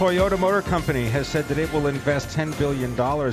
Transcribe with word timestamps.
Toyota 0.00 0.38
Motor 0.38 0.62
Company 0.62 1.04
has 1.10 1.28
said 1.28 1.46
that 1.48 1.58
it 1.58 1.70
will 1.74 1.86
invest 1.86 2.34
$10 2.34 2.58
billion 2.58 2.92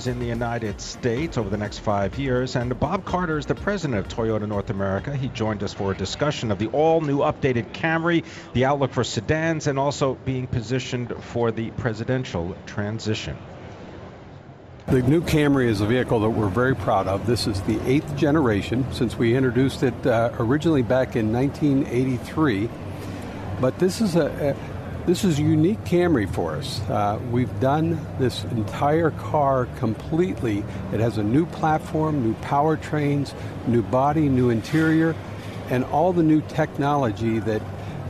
in 0.10 0.20
the 0.20 0.26
United 0.26 0.82
States 0.82 1.38
over 1.38 1.50
the 1.50 1.56
next 1.56 1.80
five 1.80 2.20
years. 2.20 2.58
And 2.58 2.78
Bob 2.78 3.06
Carter 3.06 3.38
is 3.38 3.46
the 3.46 3.56
president 3.56 4.00
of 4.00 4.10
Toyota 4.10 4.46
North 4.46 4.70
America. 4.70 5.16
He 5.16 5.30
joined 5.30 5.64
us 5.64 5.74
for 5.74 5.94
a 5.94 5.96
discussion 5.96 6.52
of 6.52 6.60
the 6.60 6.68
all 6.72 7.00
new 7.00 7.20
updated 7.20 7.72
Camry, 7.72 8.26
the 8.52 8.66
outlook 8.66 8.92
for 8.92 9.06
sedans, 9.06 9.68
and 9.68 9.80
also 9.80 10.16
being 10.26 10.46
positioned 10.46 11.14
for 11.24 11.52
the 11.52 11.72
presidential 11.72 12.54
transition. 12.66 13.38
The 14.88 15.02
new 15.04 15.22
Camry 15.22 15.68
is 15.68 15.80
a 15.80 15.86
vehicle 15.86 16.20
that 16.20 16.32
we're 16.32 16.50
very 16.50 16.76
proud 16.76 17.08
of. 17.08 17.26
This 17.26 17.48
is 17.48 17.62
the 17.62 17.80
eighth 17.90 18.14
generation 18.18 18.86
since 18.92 19.16
we 19.16 19.38
introduced 19.38 19.84
it 19.84 20.06
uh, 20.06 20.34
originally 20.38 20.82
back 20.82 21.16
in 21.16 21.32
1983. 21.32 22.70
But 23.62 23.80
this 23.80 24.02
is 24.02 24.18
a, 24.18 24.54
a 24.54 24.77
this 25.08 25.24
is 25.24 25.40
a 25.40 25.42
unique 25.42 25.80
Camry 25.86 26.30
for 26.30 26.58
us. 26.58 26.82
Uh, 26.82 27.18
we've 27.32 27.60
done 27.62 27.98
this 28.20 28.44
entire 28.44 29.12
car 29.12 29.66
completely. 29.78 30.66
It 30.92 31.00
has 31.00 31.18
a 31.18 31.24
new 31.24 31.46
platform, 31.46 32.24
new 32.24 32.34
powertrains, 32.42 33.34
new 33.68 33.82
body, 33.82 34.28
new 34.28 34.50
interior, 34.50 35.16
and 35.70 35.86
all 35.86 36.12
the 36.12 36.24
new 36.24 36.42
technology 36.42 37.40
that 37.40 37.62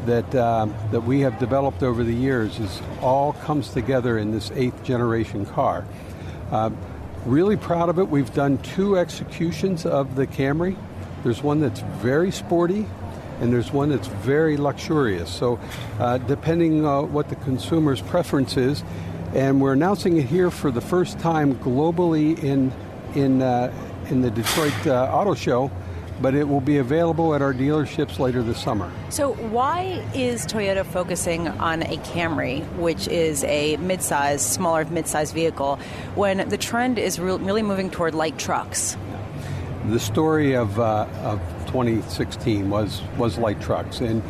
that 0.08 0.33
uh, 0.33 0.67
that 0.89 1.02
we 1.02 1.19
have 1.19 1.38
developed 1.38 1.83
over 1.83 2.03
the 2.03 2.13
years 2.13 2.58
is 2.58 2.81
all 2.99 3.33
comes 3.33 3.69
together 3.69 4.17
in 4.17 4.31
this 4.31 4.49
eighth 4.55 4.83
generation 4.83 5.45
car. 5.45 5.86
Uh, 6.49 6.71
really 7.27 7.58
proud 7.58 7.89
of 7.89 7.99
it. 7.99 8.09
We've 8.09 8.33
done 8.33 8.58
two 8.59 8.97
executions 8.97 9.86
of 9.86 10.16
the 10.16 10.25
Camry. 10.25 10.75
There's 11.23 11.43
one 11.43 11.59
that's 11.59 11.81
very 12.02 12.31
sporty 12.31 12.88
and 13.39 13.52
there's 13.52 13.71
one 13.71 13.89
that's 13.89 14.07
very 14.07 14.57
luxurious. 14.57 15.30
So, 15.30 15.59
uh, 15.99 16.17
depending 16.19 16.85
uh, 16.85 17.03
what 17.03 17.30
the 17.30 17.35
consumer's 17.35 18.02
preference 18.02 18.57
is, 18.57 18.83
and 19.33 19.61
we're 19.61 19.73
announcing 19.73 20.17
it 20.17 20.25
here 20.25 20.49
for 20.49 20.71
the 20.71 20.81
first 20.81 21.19
time 21.19 21.55
globally 21.55 22.41
in 22.43 22.71
in 23.15 23.41
uh, 23.41 23.73
in 24.09 24.21
the 24.21 24.31
Detroit 24.31 24.88
uh, 24.88 25.11
Auto 25.11 25.35
Show. 25.35 25.71
But 26.19 26.33
it 26.33 26.47
will 26.47 26.61
be 26.61 26.80
available 26.80 27.35
at 27.35 27.43
our 27.43 27.53
dealerships 27.53 28.17
later 28.17 28.41
this 28.41 28.59
summer. 28.59 28.91
So, 29.09 29.33
why 29.33 30.03
is 30.15 30.47
Toyota 30.47 30.83
focusing 30.83 31.47
on 31.47 31.83
a 31.83 31.97
Camry, 31.97 32.67
which 32.77 33.08
is 33.08 33.43
a 33.43 33.77
midsize, 33.77 34.39
smaller 34.39 34.83
midsize 34.85 35.31
vehicle, 35.31 35.75
when 36.15 36.49
the 36.49 36.58
trend 36.58 36.97
is 36.97 37.19
re- 37.19 37.38
really 37.38 37.61
moving 37.61 37.91
toward 37.91 38.15
light 38.15 38.39
trucks? 38.39 38.97
The 39.89 39.99
story 39.99 40.55
of, 40.55 40.80
uh, 40.80 41.05
of 41.21 41.39
2016 41.67 42.69
was 42.69 43.01
was 43.17 43.37
light 43.37 43.61
trucks, 43.61 43.99
and 43.99 44.23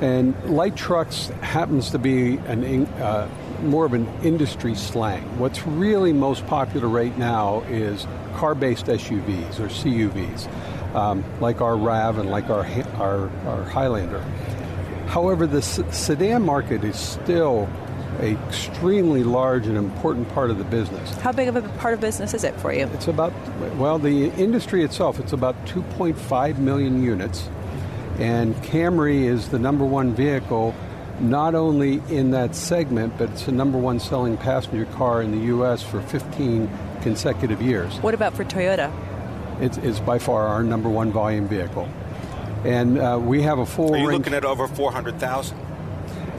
and 0.00 0.34
light 0.44 0.76
trucks 0.76 1.28
happens 1.40 1.90
to 1.90 1.98
be 1.98 2.36
an 2.46 2.86
uh, 2.98 3.28
more 3.62 3.84
of 3.84 3.94
an 3.94 4.06
industry 4.22 4.74
slang. 4.74 5.22
What's 5.38 5.66
really 5.66 6.12
most 6.12 6.46
popular 6.46 6.88
right 6.88 7.16
now 7.16 7.60
is 7.68 8.06
car-based 8.34 8.86
SUVs 8.86 9.58
or 9.58 9.68
CUVs, 9.68 10.94
um, 10.94 11.24
like 11.40 11.60
our 11.60 11.76
Rav 11.76 12.18
and 12.18 12.30
like 12.30 12.50
our 12.50 12.66
our, 12.96 13.30
our 13.46 13.64
Highlander. 13.64 14.20
However, 15.06 15.46
the 15.46 15.62
sedan 15.62 16.42
market 16.42 16.84
is 16.84 16.98
still 16.98 17.68
extremely 18.20 19.22
large 19.24 19.66
and 19.66 19.76
important 19.76 20.28
part 20.30 20.50
of 20.50 20.58
the 20.58 20.64
business. 20.64 21.10
How 21.18 21.32
big 21.32 21.48
of 21.48 21.56
a 21.56 21.62
part 21.78 21.94
of 21.94 22.00
business 22.00 22.34
is 22.34 22.44
it 22.44 22.54
for 22.60 22.72
you? 22.72 22.86
It's 22.94 23.08
about, 23.08 23.32
well, 23.76 23.98
the 23.98 24.26
industry 24.32 24.82
itself, 24.84 25.18
it's 25.20 25.32
about 25.32 25.56
2.5 25.66 26.58
million 26.58 27.02
units. 27.02 27.48
And 28.18 28.54
Camry 28.56 29.24
is 29.24 29.50
the 29.50 29.58
number 29.58 29.84
one 29.84 30.14
vehicle, 30.14 30.74
not 31.20 31.54
only 31.54 32.02
in 32.08 32.30
that 32.30 32.54
segment, 32.54 33.18
but 33.18 33.30
it's 33.30 33.44
the 33.44 33.52
number 33.52 33.78
one 33.78 34.00
selling 34.00 34.36
passenger 34.36 34.86
car 34.94 35.20
in 35.22 35.32
the 35.32 35.46
U.S. 35.48 35.82
for 35.82 36.00
15 36.00 36.70
consecutive 37.02 37.60
years. 37.60 37.94
What 37.98 38.14
about 38.14 38.34
for 38.34 38.44
Toyota? 38.44 38.92
It's, 39.60 39.78
it's 39.78 40.00
by 40.00 40.18
far 40.18 40.46
our 40.46 40.62
number 40.62 40.88
one 40.88 41.12
volume 41.12 41.48
vehicle. 41.48 41.88
And 42.64 42.98
uh, 42.98 43.18
we 43.22 43.42
have 43.42 43.58
a 43.58 43.66
full 43.66 43.94
Are 43.94 43.98
you 43.98 44.08
range. 44.08 44.18
looking 44.18 44.34
at 44.34 44.44
over 44.44 44.66
400,000? 44.66 45.56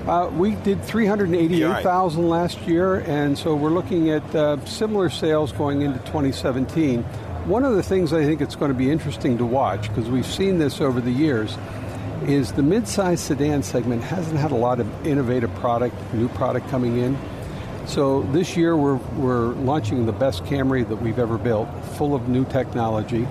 Uh, 0.07 0.29
we 0.29 0.55
did 0.55 0.81
388,000 0.85 2.21
right. 2.21 2.29
last 2.29 2.61
year, 2.61 2.99
and 3.01 3.37
so 3.37 3.53
we're 3.53 3.69
looking 3.69 4.09
at 4.09 4.23
uh, 4.33 4.63
similar 4.65 5.09
sales 5.09 5.51
going 5.51 5.81
into 5.81 5.99
2017. 5.99 7.03
One 7.43 7.65
of 7.65 7.75
the 7.75 7.83
things 7.83 8.13
I 8.13 8.23
think 8.23 8.39
it's 8.39 8.55
going 8.55 8.71
to 8.71 8.77
be 8.77 8.89
interesting 8.89 9.37
to 9.37 9.45
watch, 9.45 9.89
because 9.89 10.09
we've 10.09 10.25
seen 10.25 10.59
this 10.59 10.79
over 10.79 11.01
the 11.01 11.11
years, 11.11 11.57
is 12.25 12.53
the 12.53 12.63
mid-size 12.63 13.19
sedan 13.19 13.63
segment 13.63 14.01
hasn't 14.01 14.37
had 14.37 14.51
a 14.51 14.55
lot 14.55 14.79
of 14.79 15.05
innovative 15.05 15.53
product, 15.55 15.93
new 16.13 16.29
product 16.29 16.69
coming 16.69 16.99
in. 16.99 17.17
So 17.85 18.21
this 18.31 18.55
year 18.55 18.77
we're, 18.77 18.95
we're 19.17 19.55
launching 19.55 20.05
the 20.05 20.13
best 20.13 20.45
Camry 20.45 20.87
that 20.87 21.01
we've 21.01 21.19
ever 21.19 21.37
built, 21.37 21.67
full 21.97 22.15
of 22.15 22.29
new 22.29 22.45
technology. 22.45 23.27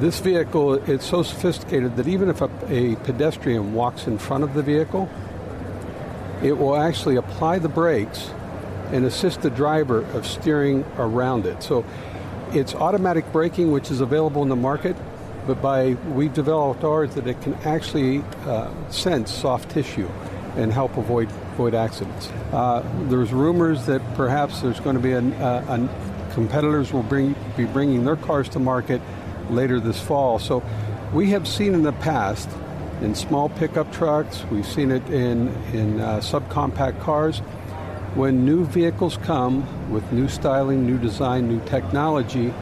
This 0.00 0.18
vehicle 0.18 0.74
is 0.74 1.04
so 1.04 1.22
sophisticated 1.22 1.94
that 1.94 2.08
even 2.08 2.28
if 2.28 2.40
a, 2.40 2.50
a 2.66 2.96
pedestrian 2.96 3.72
walks 3.72 4.08
in 4.08 4.18
front 4.18 4.42
of 4.42 4.54
the 4.54 4.62
vehicle, 4.62 5.08
it 6.42 6.58
will 6.58 6.76
actually 6.76 7.16
apply 7.16 7.58
the 7.58 7.68
brakes 7.68 8.30
and 8.90 9.04
assist 9.04 9.42
the 9.42 9.50
driver 9.50 10.04
of 10.12 10.26
steering 10.26 10.84
around 10.98 11.46
it. 11.46 11.62
So 11.62 11.84
it's 12.52 12.74
automatic 12.74 13.30
braking, 13.32 13.72
which 13.72 13.90
is 13.90 14.00
available 14.00 14.42
in 14.42 14.48
the 14.48 14.56
market, 14.56 14.96
but 15.46 15.62
by 15.62 15.94
we've 16.14 16.34
developed 16.34 16.84
ours 16.84 17.14
that 17.14 17.26
it 17.26 17.40
can 17.40 17.54
actually 17.64 18.22
uh, 18.44 18.70
sense 18.90 19.32
soft 19.32 19.70
tissue 19.70 20.08
and 20.56 20.72
help 20.72 20.96
avoid 20.96 21.30
avoid 21.54 21.74
accidents. 21.74 22.28
Uh, 22.52 22.82
there's 23.08 23.32
rumors 23.32 23.86
that 23.86 24.02
perhaps 24.14 24.60
there's 24.60 24.80
going 24.80 24.96
to 24.96 25.02
be 25.02 25.12
a, 25.12 25.20
a, 25.20 25.80
a 25.80 25.88
competitors 26.32 26.92
will 26.92 27.02
bring 27.02 27.34
be 27.56 27.64
bringing 27.64 28.04
their 28.04 28.16
cars 28.16 28.48
to 28.50 28.58
market 28.58 29.00
later 29.50 29.80
this 29.80 30.00
fall. 30.00 30.38
So 30.38 30.62
we 31.12 31.30
have 31.30 31.46
seen 31.46 31.74
in 31.74 31.82
the 31.82 31.92
past 31.92 32.48
in 33.02 33.14
small 33.14 33.48
pickup 33.48 33.92
trucks. 33.92 34.44
We've 34.50 34.66
seen 34.66 34.90
it 34.90 35.06
in, 35.10 35.48
in 35.72 36.00
uh, 36.00 36.18
subcompact 36.18 37.00
cars. 37.00 37.40
When 38.14 38.44
new 38.44 38.64
vehicles 38.66 39.16
come 39.18 39.90
with 39.90 40.10
new 40.12 40.28
styling, 40.28 40.86
new 40.86 40.98
design, 40.98 41.48
new 41.48 41.64
technology, 41.66 42.52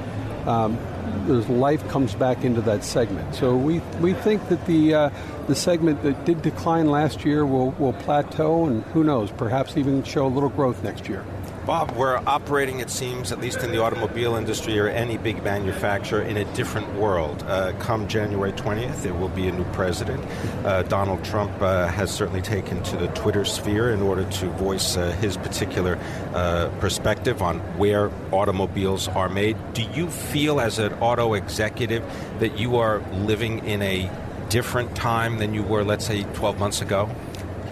um, 0.47 0.79
life 1.27 1.87
comes 1.89 2.15
back 2.15 2.45
into 2.45 2.61
that 2.63 2.85
segment. 2.85 3.35
So 3.35 3.57
we, 3.57 3.81
we 4.01 4.15
think 4.15 4.49
that 4.49 4.65
the, 4.67 4.95
uh, 4.95 5.11
the 5.49 5.55
segment 5.55 6.03
that 6.03 6.25
did 6.25 6.43
decline 6.43 6.89
last 6.89 7.25
year 7.25 7.45
will, 7.45 7.73
will 7.73 7.93
plateau 7.93 8.67
and 8.67 8.83
who 8.85 9.05
knows, 9.05 9.31
perhaps 9.33 9.77
even 9.77 10.03
show 10.05 10.27
a 10.27 10.29
little 10.29 10.49
growth 10.49 10.83
next 10.83 11.09
year. 11.09 11.25
Bob, 11.67 11.91
we're 11.91 12.17
operating, 12.27 12.81
it 12.81 12.89
seems, 12.89 13.33
at 13.33 13.39
least 13.39 13.59
in 13.59 13.71
the 13.71 13.83
automobile 13.83 14.35
industry 14.35 14.79
or 14.79 14.89
any 14.89 15.19
big 15.19 15.45
manufacturer, 15.45 16.23
in 16.23 16.39
a 16.39 16.45
different 16.55 16.91
world. 16.95 17.45
Uh, 17.47 17.73
come 17.79 18.09
January 18.09 18.53
20th, 18.53 19.03
there 19.03 19.13
will 19.13 19.29
be 19.29 19.47
a 19.47 19.53
new 19.53 19.65
president. 19.65 20.25
Uh, 20.65 20.83
Donald 20.85 21.23
Trump 21.23 21.53
uh, 21.61 21.87
has 21.89 22.11
certainly 22.11 22.41
taken 22.41 22.83
to 22.85 22.97
the 22.97 23.09
Twitter 23.09 23.45
sphere 23.45 23.93
in 23.93 24.01
order 24.01 24.25
to 24.25 24.49
voice 24.53 24.97
uh, 24.97 25.13
his 25.21 25.37
particular 25.37 25.99
uh, 26.33 26.71
perspective 26.81 27.43
on 27.43 27.59
where 27.77 28.11
automobiles 28.33 29.09
are 29.09 29.29
made. 29.29 29.57
Do 29.75 29.83
you 29.83 30.09
feel, 30.09 30.61
as 30.61 30.79
an 30.79 30.95
auto 30.95 31.35
executive, 31.35 32.03
that 32.39 32.59
you 32.59 32.77
are 32.77 33.01
living 33.13 33.67
in 33.67 33.83
a 33.83 34.11
different 34.49 34.97
time 34.97 35.39
than 35.39 35.53
you 35.53 35.63
were, 35.63 35.85
let's 35.85 36.07
say, 36.07 36.23
12 36.23 36.59
months 36.59 36.81
ago? 36.81 37.09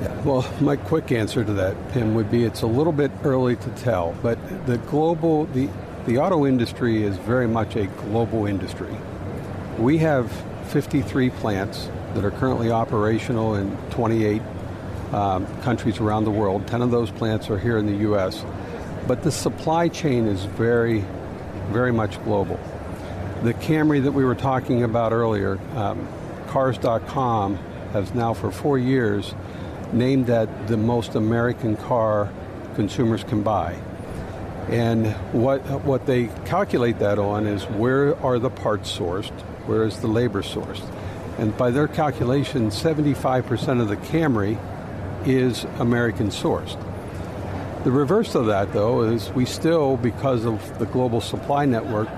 Yeah, 0.00 0.22
well, 0.22 0.48
my 0.60 0.76
quick 0.76 1.10
answer 1.10 1.44
to 1.44 1.52
that, 1.54 1.76
Pimm, 1.92 2.14
would 2.14 2.30
be 2.30 2.44
it's 2.44 2.62
a 2.62 2.66
little 2.66 2.92
bit 2.92 3.10
early 3.24 3.56
to 3.56 3.70
tell, 3.70 4.14
but 4.22 4.38
the 4.66 4.78
global, 4.78 5.46
the, 5.46 5.68
the 6.06 6.18
auto 6.18 6.46
industry 6.46 7.02
is 7.02 7.16
very 7.16 7.48
much 7.48 7.74
a 7.74 7.86
global 7.86 8.46
industry. 8.46 8.94
We 9.76 9.98
have 9.98 10.30
53 10.68 11.30
plants 11.30 11.88
that 12.14 12.24
are 12.24 12.30
currently 12.30 12.70
operational 12.70 13.56
in 13.56 13.76
28 13.90 14.40
um, 15.12 15.46
countries 15.62 15.98
around 15.98 16.24
the 16.24 16.30
world. 16.30 16.68
10 16.68 16.80
of 16.82 16.92
those 16.92 17.10
plants 17.10 17.50
are 17.50 17.58
here 17.58 17.76
in 17.78 17.86
the 17.86 17.98
U.S. 18.02 18.44
But 19.08 19.24
the 19.24 19.32
supply 19.32 19.88
chain 19.88 20.26
is 20.26 20.44
very, 20.44 21.04
very 21.70 21.92
much 21.92 22.22
global. 22.22 22.60
The 23.42 23.54
Camry 23.54 24.02
that 24.04 24.12
we 24.12 24.24
were 24.24 24.34
talking 24.36 24.84
about 24.84 25.12
earlier, 25.12 25.58
um, 25.74 26.06
Cars.com, 26.48 27.56
has 27.92 28.14
now 28.14 28.34
for 28.34 28.50
four 28.50 28.78
years 28.78 29.34
named 29.93 30.26
that 30.26 30.69
the 30.69 30.76
most 30.76 31.14
American 31.14 31.76
car 31.76 32.31
consumers 32.75 33.25
can 33.25 33.43
buy. 33.43 33.75
And 34.69 35.06
what, 35.32 35.61
what 35.85 36.06
they 36.06 36.26
calculate 36.44 36.99
that 36.99 37.19
on 37.19 37.46
is 37.46 37.64
where 37.64 38.17
are 38.23 38.38
the 38.38 38.50
parts 38.50 38.96
sourced, 38.96 39.32
where 39.67 39.85
is 39.85 40.00
the 40.00 40.08
labor 40.08 40.43
sourced. 40.43 40.85
And 41.38 41.56
by 41.56 41.70
their 41.70 41.88
calculation, 41.88 42.69
75% 42.69 43.81
of 43.81 43.88
the 43.88 43.96
Camry 43.96 44.58
is 45.26 45.64
American 45.79 46.29
sourced. 46.29 46.76
The 47.85 47.93
reverse 47.93 48.35
of 48.35 48.46
that, 48.46 48.73
though, 48.73 49.02
is 49.02 49.31
we 49.31 49.44
still, 49.44 49.96
because 49.96 50.44
of 50.44 50.79
the 50.79 50.87
global 50.87 51.20
supply 51.20 51.64
network, 51.64 52.08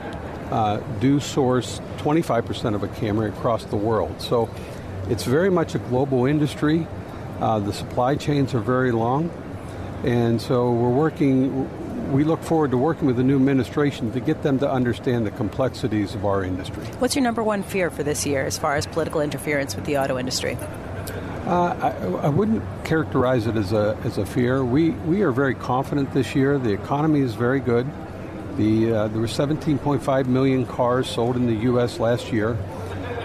uh, 0.51 0.79
do 0.99 1.21
source 1.21 1.81
25% 1.99 2.75
of 2.75 2.83
a 2.83 2.89
Camry 2.89 3.29
across 3.29 3.65
the 3.67 3.77
world. 3.77 4.21
So 4.21 4.49
it's 5.09 5.25
very 5.25 5.51
much 5.51 5.75
a 5.75 5.79
global 5.79 6.27
industry. 6.27 6.87
Uh, 7.41 7.59
the 7.59 7.73
supply 7.73 8.15
chains 8.17 8.55
are 8.55 8.61
very 8.61 8.93
long. 8.93 9.31
And 10.05 10.41
so 10.41 10.73
we're 10.73 10.91
working, 10.91 12.13
we 12.13 12.25
look 12.25 12.43
forward 12.43 12.71
to 12.71 12.79
working 12.79 13.07
with 13.07 13.17
the 13.17 13.23
new 13.23 13.37
administration 13.37 14.13
to 14.13 14.21
get 14.21 14.43
them 14.43 14.59
to 14.61 14.71
understand 14.71 15.27
the 15.27 15.31
complexities 15.31 16.15
of 16.15 16.25
our 16.25 16.43
industry. 16.43 16.85
What's 16.99 17.15
your 17.15 17.23
number 17.23 17.43
one 17.43 17.63
fear 17.63 17.91
for 17.91 18.03
this 18.03 18.27
year 18.27 18.45
as 18.45 18.59
far 18.59 18.77
as 18.77 18.87
political 18.87 19.21
interference 19.21 19.77
with 19.77 19.85
the 19.85 19.99
auto 19.99 20.19
industry? 20.19 20.57
Uh, 21.47 21.75
I, 21.81 22.27
I, 22.27 22.29
wouldn't 22.29 22.63
characterize 22.85 23.47
it 23.47 23.57
as 23.57 23.73
a, 23.73 23.99
as 24.05 24.19
a 24.19 24.27
fear. 24.27 24.63
We, 24.63 24.91
we 24.91 25.23
are 25.23 25.33
very 25.33 25.55
confident 25.55 26.13
this 26.13 26.35
year. 26.35 26.59
The 26.59 26.73
economy 26.73 27.21
is 27.21 27.35
very 27.35 27.61
good. 27.61 27.87
The, 28.57 28.93
uh, 28.93 29.09
there 29.09 29.21
were 29.21 29.27
17.5 29.27 30.27
million 30.27 30.67
cars 30.67 31.09
sold 31.09 31.37
in 31.37 31.47
the 31.47 31.63
U.S. 31.65 31.99
last 31.99 32.31
year. 32.31 32.57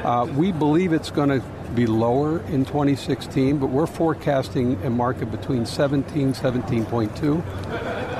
Uh, 0.03 0.25
we 0.33 0.51
believe 0.51 0.93
it's 0.93 1.11
going 1.11 1.29
to 1.29 1.43
be 1.75 1.85
lower 1.85 2.39
in 2.47 2.65
2016, 2.65 3.57
but 3.57 3.67
we're 3.67 3.85
forecasting 3.85 4.81
a 4.83 4.89
market 4.89 5.29
between 5.31 5.65
17, 5.65 6.33
17.2. 6.33 7.45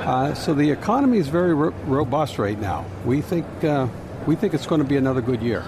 Uh, 0.06 0.34
so 0.34 0.54
the 0.54 0.70
economy 0.70 1.18
is 1.18 1.28
very 1.28 1.54
ro- 1.54 1.74
robust 1.86 2.38
right 2.38 2.60
now. 2.60 2.84
We 3.04 3.22
think 3.22 3.46
uh, 3.64 3.88
we 4.26 4.36
think 4.36 4.54
it's 4.54 4.66
going 4.66 4.80
to 4.80 4.86
be 4.86 4.96
another 4.96 5.20
good 5.20 5.42
year. 5.42 5.64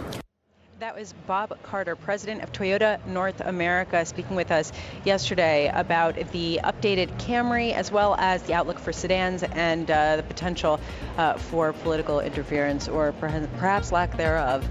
That 0.80 0.94
was 0.94 1.12
Bob 1.26 1.56
Carter, 1.64 1.96
president 1.96 2.42
of 2.42 2.52
Toyota 2.52 3.04
North 3.06 3.40
America, 3.40 4.04
speaking 4.04 4.36
with 4.36 4.52
us 4.52 4.72
yesterday 5.04 5.70
about 5.74 6.14
the 6.30 6.60
updated 6.62 7.08
Camry 7.18 7.72
as 7.72 7.90
well 7.90 8.14
as 8.16 8.42
the 8.44 8.54
outlook 8.54 8.78
for 8.78 8.92
sedans 8.92 9.42
and 9.42 9.90
uh, 9.90 10.16
the 10.16 10.22
potential 10.22 10.78
uh, 11.16 11.34
for 11.34 11.72
political 11.72 12.20
interference 12.20 12.86
or 12.86 13.10
perhaps 13.12 13.90
lack 13.90 14.16
thereof. 14.16 14.68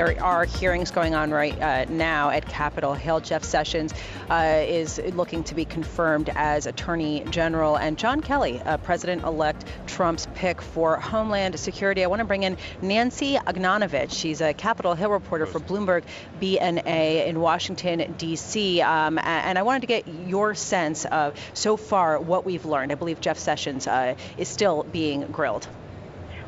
There 0.00 0.24
are 0.24 0.46
hearings 0.46 0.90
going 0.90 1.14
on 1.14 1.30
right 1.30 1.60
uh, 1.60 1.84
now 1.90 2.30
at 2.30 2.48
Capitol 2.48 2.94
Hill. 2.94 3.20
Jeff 3.20 3.44
Sessions 3.44 3.92
uh, 4.30 4.62
is 4.66 4.98
looking 5.12 5.44
to 5.44 5.54
be 5.54 5.66
confirmed 5.66 6.30
as 6.34 6.64
Attorney 6.64 7.22
General, 7.28 7.76
and 7.76 7.98
John 7.98 8.22
Kelly, 8.22 8.62
uh, 8.62 8.78
President-elect 8.78 9.66
Trump's 9.86 10.26
pick 10.34 10.62
for 10.62 10.96
Homeland 10.96 11.60
Security. 11.60 12.02
I 12.02 12.06
want 12.06 12.20
to 12.20 12.24
bring 12.24 12.44
in 12.44 12.56
Nancy 12.80 13.34
Ognanovich. 13.34 14.12
She's 14.12 14.40
a 14.40 14.54
Capitol 14.54 14.94
Hill 14.94 15.10
reporter 15.10 15.44
for 15.44 15.60
Bloomberg 15.60 16.04
BNA 16.40 17.26
in 17.26 17.38
Washington, 17.38 18.14
D.C. 18.16 18.80
Um, 18.80 19.18
and 19.18 19.58
I 19.58 19.62
wanted 19.62 19.80
to 19.82 19.86
get 19.86 20.08
your 20.08 20.54
sense 20.54 21.04
of 21.04 21.38
so 21.52 21.76
far 21.76 22.18
what 22.18 22.46
we've 22.46 22.64
learned. 22.64 22.90
I 22.90 22.94
believe 22.94 23.20
Jeff 23.20 23.38
Sessions 23.38 23.86
uh, 23.86 24.14
is 24.38 24.48
still 24.48 24.82
being 24.82 25.26
grilled. 25.26 25.68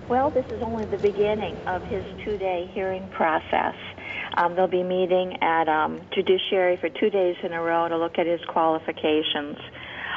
Well, 0.09 0.31
this 0.31 0.45
is 0.47 0.63
only 0.63 0.85
the 0.85 0.99
beginning 0.99 1.57
of 1.67 1.83
his 1.85 2.05
two-day 2.25 2.71
hearing 2.75 3.09
process. 3.09 3.75
Um, 4.37 4.55
they'll 4.57 4.67
be 4.67 4.83
meeting 4.83 5.43
at 5.43 5.69
um, 5.69 6.01
Judiciary 6.13 6.77
for 6.77 6.89
two 6.89 7.09
days 7.09 7.37
in 7.43 7.53
a 7.53 7.63
row 7.63 7.89
to 7.89 7.97
look 7.97 8.19
at 8.19 8.27
his 8.27 8.41
qualifications. 8.49 9.57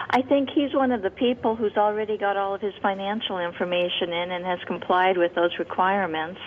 I 0.10 0.22
think 0.22 0.50
he's 0.50 0.74
one 0.74 0.92
of 0.92 1.02
the 1.02 1.10
people 1.10 1.56
who's 1.56 1.76
already 1.78 2.18
got 2.18 2.38
all 2.38 2.56
of 2.56 2.62
his 2.62 2.74
financial 2.82 3.40
information 3.40 4.14
in 4.14 4.32
and 4.32 4.46
has 4.46 4.60
complied 4.68 5.18
with 5.18 5.34
those 5.36 5.52
requirements. 5.60 6.40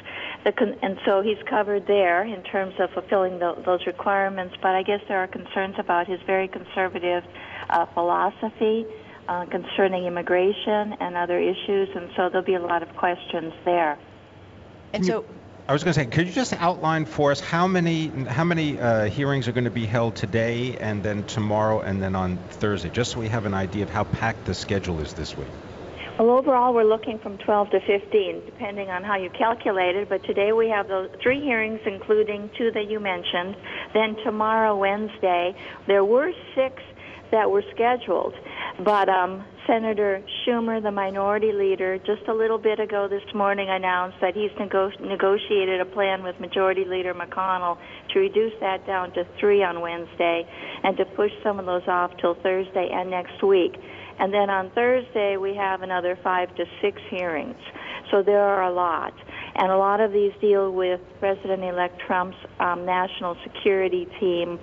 and 0.45 0.99
so 1.05 1.23
he's 1.23 1.43
covered 1.49 1.87
there 1.87 2.25
in 2.25 2.43
terms 2.45 2.75
of 2.79 2.91
fulfilling 2.91 3.39
the, 3.39 3.55
those 3.65 3.87
requirements. 3.87 4.55
But 4.63 4.75
I 4.75 4.83
guess 4.83 5.01
there 5.09 5.19
are 5.19 5.27
concerns 5.27 5.75
about 5.79 6.07
his 6.07 6.21
very 6.27 6.49
conservative 6.49 7.25
uh, 7.71 7.87
philosophy 7.87 8.87
uh, 9.29 9.45
concerning 9.47 10.05
immigration 10.05 10.95
and 11.01 11.17
other 11.17 11.39
issues, 11.39 11.89
and 11.95 12.11
so 12.17 12.29
there'll 12.29 12.43
be 12.43 12.55
a 12.55 12.61
lot 12.61 12.83
of 12.83 12.89
questions 12.97 13.53
there. 13.65 13.99
And 14.93 15.05
so. 15.05 15.25
I 15.69 15.73
was 15.75 15.85
going 15.85 15.93
to 15.93 16.01
say, 16.01 16.07
could 16.07 16.27
you 16.27 16.33
just 16.33 16.55
outline 16.55 17.05
for 17.05 17.31
us 17.31 17.41
how 17.41 17.67
many 17.67 18.07
how 18.07 18.45
many 18.45 18.81
uh, 18.81 19.05
hearings 19.05 19.49
are 19.49 19.53
going 19.53 19.65
to 19.65 19.71
be 19.71 19.85
held 19.85 20.17
today, 20.17 20.79
and 20.79 21.03
then 21.03 21.25
tomorrow, 21.25 21.81
and 21.81 22.03
then 22.03 22.17
on 22.17 22.39
Thursday, 22.39 22.89
just 22.89 23.13
so 23.13 23.21
we 23.21 23.29
have 23.29 23.45
an 23.45 23.53
idea 23.53 23.83
of 23.83 23.91
how 23.91 24.05
packed 24.05 24.47
the 24.47 24.55
schedule 24.55 24.99
is 25.01 25.13
this 25.13 25.37
week? 25.37 25.47
Well, 26.19 26.31
overall, 26.31 26.73
we're 26.73 26.83
looking 26.83 27.19
from 27.19 27.37
12 27.37 27.71
to 27.71 27.81
15, 27.81 28.43
depending 28.47 28.89
on 28.89 29.05
how 29.05 29.17
you 29.17 29.29
calculate 29.31 29.95
it. 29.95 30.09
But 30.09 30.25
today 30.25 30.53
we 30.53 30.71
have 30.71 30.89
those 30.89 31.11
three 31.23 31.41
hearings, 31.41 31.81
including 31.85 32.51
two 32.57 32.73
that 32.73 32.91
you 32.91 32.99
mentioned. 32.99 33.55
Then 33.93 34.17
tomorrow, 34.25 34.75
Wednesday, 34.75 35.55
there 35.87 36.05
were 36.05 36.33
six 36.57 36.83
that 37.31 37.51
were 37.51 37.63
scheduled. 37.75 38.35
But 38.85 39.09
um, 39.09 39.45
Senator 39.67 40.23
Schumer, 40.47 40.83
the 40.83 40.91
minority 40.91 41.53
leader, 41.53 41.99
just 41.99 42.27
a 42.29 42.33
little 42.33 42.59
bit 42.59 42.81
ago 42.81 43.09
this 43.09 43.23
morning 43.35 43.69
announced 43.69 44.17
that 44.21 44.35
he's 44.35 44.51
nego- 44.59 44.91
negotiated 45.01 45.81
a 45.81 45.85
plan 45.85 46.23
with 46.23 46.39
Majority 46.41 46.85
Leader 46.85 47.13
McConnell 47.13 47.77
to 48.13 48.19
reduce 48.21 48.55
that 48.61 48.87
down 48.87 49.13
to 49.13 49.27
three 49.39 49.63
on 49.63 49.81
Wednesday 49.81 50.47
and 50.83 50.97
to 50.97 51.05
push 51.05 51.33
some 51.43 51.59
of 51.59 51.67
those 51.67 51.87
off 51.87 52.13
till 52.21 52.35
Thursday 52.35 52.89
and 52.93 53.11
next 53.11 53.43
week. 53.43 53.75
And 54.19 54.33
then 54.33 54.51
on 54.51 54.71
Thursday, 54.71 55.37
we 55.37 55.55
have 55.55 55.83
another 55.83 56.19
five 56.23 56.55
to 56.57 56.65
six 56.81 57.01
hearings. 57.11 57.59
So 58.11 58.23
there 58.23 58.43
are 58.43 58.65
a 58.65 58.73
lot. 58.73 59.13
And 59.55 59.71
a 59.71 59.77
lot 59.77 60.01
of 60.01 60.13
these 60.13 60.33
deal 60.41 60.73
with 60.73 61.01
President 61.21 61.63
elect 61.63 62.01
Trump's 62.07 62.37
um, 62.59 62.87
national 62.87 63.37
security 63.45 64.07
team 64.19 64.59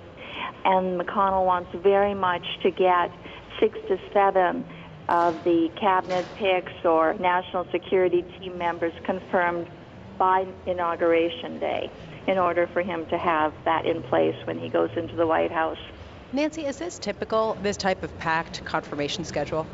and 0.64 1.00
McConnell 1.00 1.46
wants 1.46 1.70
very 1.82 2.14
much 2.14 2.44
to 2.62 2.70
get 2.70 3.10
six 3.60 3.78
to 3.88 3.98
seven 4.12 4.64
of 5.08 5.42
the 5.44 5.70
cabinet 5.80 6.26
picks 6.34 6.72
or 6.84 7.14
national 7.14 7.66
security 7.70 8.22
team 8.38 8.58
members 8.58 8.92
confirmed 9.04 9.68
by 10.18 10.46
inauguration 10.66 11.58
day 11.58 11.90
in 12.26 12.38
order 12.38 12.66
for 12.72 12.82
him 12.82 13.06
to 13.06 13.18
have 13.18 13.52
that 13.64 13.86
in 13.86 14.02
place 14.04 14.34
when 14.44 14.58
he 14.58 14.68
goes 14.68 14.90
into 14.96 15.14
the 15.14 15.26
White 15.26 15.52
House. 15.52 15.78
Nancy, 16.32 16.66
is 16.66 16.76
this 16.78 16.98
typical, 16.98 17.56
this 17.62 17.76
type 17.76 18.02
of 18.02 18.16
packed 18.18 18.64
confirmation 18.64 19.24
schedule? 19.24 19.66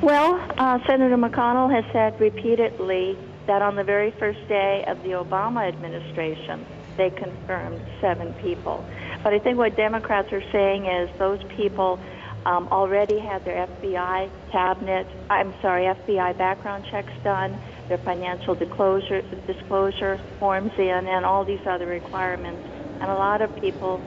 Well, 0.00 0.40
uh, 0.58 0.78
Senator 0.86 1.16
McConnell 1.16 1.72
has 1.74 1.84
said 1.92 2.20
repeatedly 2.20 3.18
that 3.46 3.62
on 3.62 3.74
the 3.74 3.84
very 3.84 4.12
first 4.12 4.46
day 4.48 4.84
of 4.86 5.02
the 5.02 5.10
Obama 5.10 5.66
administration, 5.66 6.64
they 6.96 7.10
confirmed 7.10 7.80
seven 8.00 8.32
people. 8.34 8.84
But 9.22 9.32
I 9.32 9.38
think 9.38 9.58
what 9.58 9.76
Democrats 9.76 10.32
are 10.32 10.42
saying 10.52 10.86
is 10.86 11.10
those 11.18 11.42
people 11.56 11.98
um, 12.46 12.68
already 12.68 13.18
had 13.18 13.44
their 13.44 13.66
FBI 13.66 14.30
cabinet, 14.52 15.06
I'm 15.30 15.54
sorry, 15.62 15.84
FBI 15.84 16.36
background 16.36 16.84
checks 16.90 17.12
done, 17.22 17.58
their 17.88 17.98
financial 17.98 18.54
disclosure, 18.54 19.22
disclosure 19.46 20.20
forms 20.38 20.72
in, 20.78 21.06
and 21.08 21.24
all 21.24 21.44
these 21.44 21.64
other 21.66 21.86
requirements. 21.86 22.62
And 23.00 23.10
a 23.10 23.14
lot 23.14 23.40
of 23.40 23.54
people 23.60 23.98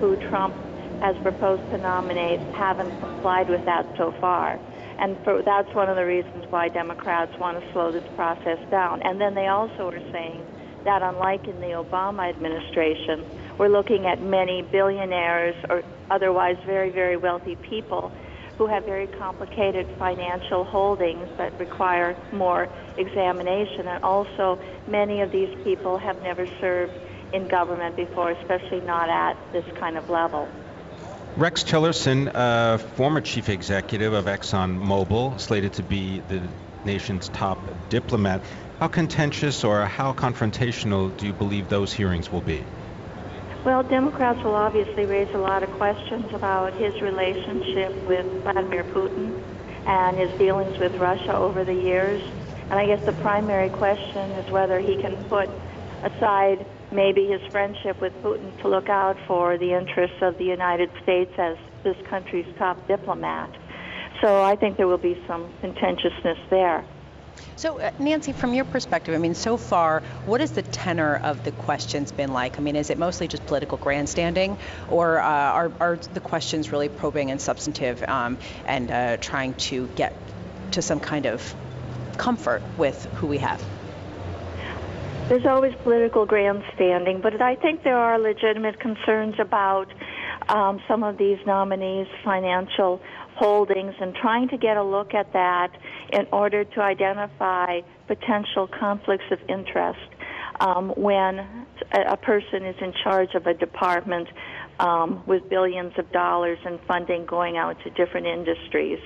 who 0.00 0.16
Trump 0.28 0.54
has 1.00 1.16
proposed 1.22 1.62
to 1.70 1.78
nominate 1.78 2.40
haven't 2.54 2.90
complied 3.00 3.48
with 3.48 3.64
that 3.64 3.86
so 3.96 4.12
far. 4.20 4.58
And 4.98 5.16
for, 5.24 5.42
that's 5.42 5.72
one 5.74 5.88
of 5.88 5.96
the 5.96 6.06
reasons 6.06 6.44
why 6.50 6.68
Democrats 6.68 7.32
want 7.38 7.60
to 7.60 7.72
slow 7.72 7.92
this 7.92 8.04
process 8.14 8.58
down. 8.70 9.02
And 9.02 9.20
then 9.20 9.34
they 9.34 9.46
also 9.46 9.90
are 9.90 10.12
saying 10.12 10.42
that 10.86 11.02
unlike 11.02 11.46
in 11.46 11.60
the 11.60 11.72
Obama 11.84 12.28
administration, 12.28 13.24
we're 13.58 13.68
looking 13.68 14.06
at 14.06 14.22
many 14.22 14.62
billionaires 14.62 15.54
or 15.68 15.82
otherwise 16.10 16.56
very, 16.64 16.90
very 16.90 17.16
wealthy 17.16 17.56
people 17.56 18.12
who 18.56 18.66
have 18.66 18.84
very 18.84 19.06
complicated 19.06 19.86
financial 19.98 20.64
holdings 20.64 21.28
that 21.36 21.58
require 21.58 22.16
more 22.32 22.68
examination. 22.96 23.86
And 23.86 24.02
also, 24.02 24.58
many 24.88 25.20
of 25.20 25.30
these 25.30 25.54
people 25.62 25.98
have 25.98 26.22
never 26.22 26.46
served 26.60 26.92
in 27.32 27.48
government 27.48 27.96
before, 27.96 28.30
especially 28.30 28.80
not 28.80 29.08
at 29.08 29.36
this 29.52 29.64
kind 29.76 29.98
of 29.98 30.08
level. 30.08 30.48
Rex 31.36 31.64
Tillerson, 31.64 32.30
uh, 32.34 32.78
former 32.78 33.20
chief 33.20 33.50
executive 33.50 34.14
of 34.14 34.24
ExxonMobil, 34.24 35.38
slated 35.38 35.74
to 35.74 35.82
be 35.82 36.20
the 36.28 36.40
nation's 36.86 37.28
top 37.28 37.58
diplomat. 37.90 38.40
How 38.80 38.88
contentious 38.88 39.64
or 39.64 39.84
how 39.84 40.12
confrontational 40.12 41.14
do 41.18 41.26
you 41.26 41.32
believe 41.32 41.68
those 41.68 41.92
hearings 41.92 42.30
will 42.30 42.40
be? 42.40 42.62
Well, 43.64 43.82
Democrats 43.82 44.42
will 44.44 44.54
obviously 44.54 45.04
raise 45.06 45.34
a 45.34 45.38
lot 45.38 45.62
of 45.64 45.70
questions 45.72 46.32
about 46.32 46.72
his 46.74 47.02
relationship 47.02 47.92
with 48.06 48.24
Vladimir 48.44 48.84
Putin 48.84 49.42
and 49.86 50.16
his 50.16 50.30
dealings 50.38 50.78
with 50.78 50.94
Russia 50.94 51.36
over 51.36 51.64
the 51.64 51.74
years. 51.74 52.22
And 52.70 52.74
I 52.74 52.86
guess 52.86 53.04
the 53.04 53.12
primary 53.12 53.68
question 53.70 54.30
is 54.32 54.50
whether 54.52 54.78
he 54.78 54.96
can 55.02 55.16
put 55.24 55.48
aside 56.04 56.64
maybe 56.92 57.26
his 57.26 57.40
friendship 57.50 58.00
with 58.00 58.12
Putin, 58.22 58.56
to 58.62 58.68
look 58.68 58.88
out 58.88 59.16
for 59.26 59.58
the 59.58 59.76
interests 59.76 60.22
of 60.22 60.38
the 60.38 60.44
United 60.44 60.90
States 61.02 61.32
as 61.36 61.56
this 61.82 61.96
country's 62.08 62.46
top 62.58 62.86
diplomat. 62.86 63.50
So 64.20 64.42
I 64.42 64.56
think 64.56 64.76
there 64.76 64.86
will 64.86 64.98
be 64.98 65.22
some 65.26 65.52
contentiousness 65.60 66.38
there. 66.50 66.84
So, 67.56 67.78
uh, 67.80 67.90
Nancy, 67.98 68.32
from 68.32 68.54
your 68.54 68.64
perspective, 68.64 69.14
I 69.14 69.18
mean, 69.18 69.34
so 69.34 69.56
far, 69.56 70.02
what 70.24 70.40
has 70.40 70.52
the 70.52 70.62
tenor 70.62 71.16
of 71.16 71.44
the 71.44 71.52
questions 71.52 72.12
been 72.12 72.32
like? 72.32 72.58
I 72.58 72.62
mean, 72.62 72.76
is 72.76 72.90
it 72.90 72.98
mostly 72.98 73.28
just 73.28 73.46
political 73.46 73.78
grandstanding, 73.78 74.58
or 74.90 75.20
uh, 75.20 75.24
are, 75.24 75.72
are, 75.80 75.96
the 75.96 76.20
questions 76.20 76.72
really 76.72 76.88
probing 76.88 77.30
and 77.30 77.40
substantive 77.40 78.02
um, 78.02 78.38
and 78.66 78.90
uh, 78.90 79.16
trying 79.18 79.54
to 79.54 79.86
get 79.96 80.14
to 80.72 80.82
some 80.82 81.00
kind 81.00 81.26
of 81.26 81.54
comfort 82.16 82.62
with 82.76 83.04
who 83.14 83.26
we 83.26 83.38
have? 83.38 83.62
There's 85.28 85.46
always 85.46 85.74
political 85.82 86.24
grandstanding, 86.24 87.20
but 87.20 87.40
I 87.42 87.56
think 87.56 87.82
there 87.82 87.98
are 87.98 88.18
legitimate 88.18 88.78
concerns 88.78 89.34
about 89.40 89.88
um, 90.48 90.80
some 90.86 91.02
of 91.02 91.18
these 91.18 91.38
nominees' 91.46 92.06
financial 92.22 93.00
holdings 93.36 93.94
and 94.00 94.14
trying 94.14 94.48
to 94.48 94.56
get 94.56 94.76
a 94.76 94.82
look 94.82 95.14
at 95.14 95.32
that 95.32 95.70
in 96.12 96.26
order 96.32 96.64
to 96.64 96.80
identify 96.80 97.80
potential 98.06 98.66
conflicts 98.66 99.30
of 99.30 99.38
interest 99.48 100.08
um, 100.60 100.88
when 100.96 101.66
a 101.92 102.16
person 102.16 102.64
is 102.64 102.76
in 102.80 102.94
charge 103.04 103.34
of 103.34 103.46
a 103.46 103.54
department 103.54 104.28
um, 104.80 105.22
with 105.26 105.48
billions 105.48 105.92
of 105.98 106.10
dollars 106.12 106.58
in 106.64 106.78
funding 106.86 107.26
going 107.26 107.56
out 107.56 107.76
to 107.84 107.90
different 107.90 108.26
industries. 108.26 109.00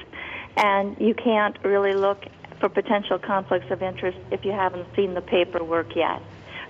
And 0.56 0.96
you 1.00 1.14
can't 1.14 1.56
really 1.64 1.94
look 1.94 2.24
for 2.60 2.68
potential 2.68 3.18
conflicts 3.18 3.70
of 3.70 3.82
interest 3.82 4.18
if 4.30 4.44
you 4.44 4.52
haven't 4.52 4.86
seen 4.94 5.14
the 5.14 5.22
paperwork 5.22 5.96
yet. 5.96 6.22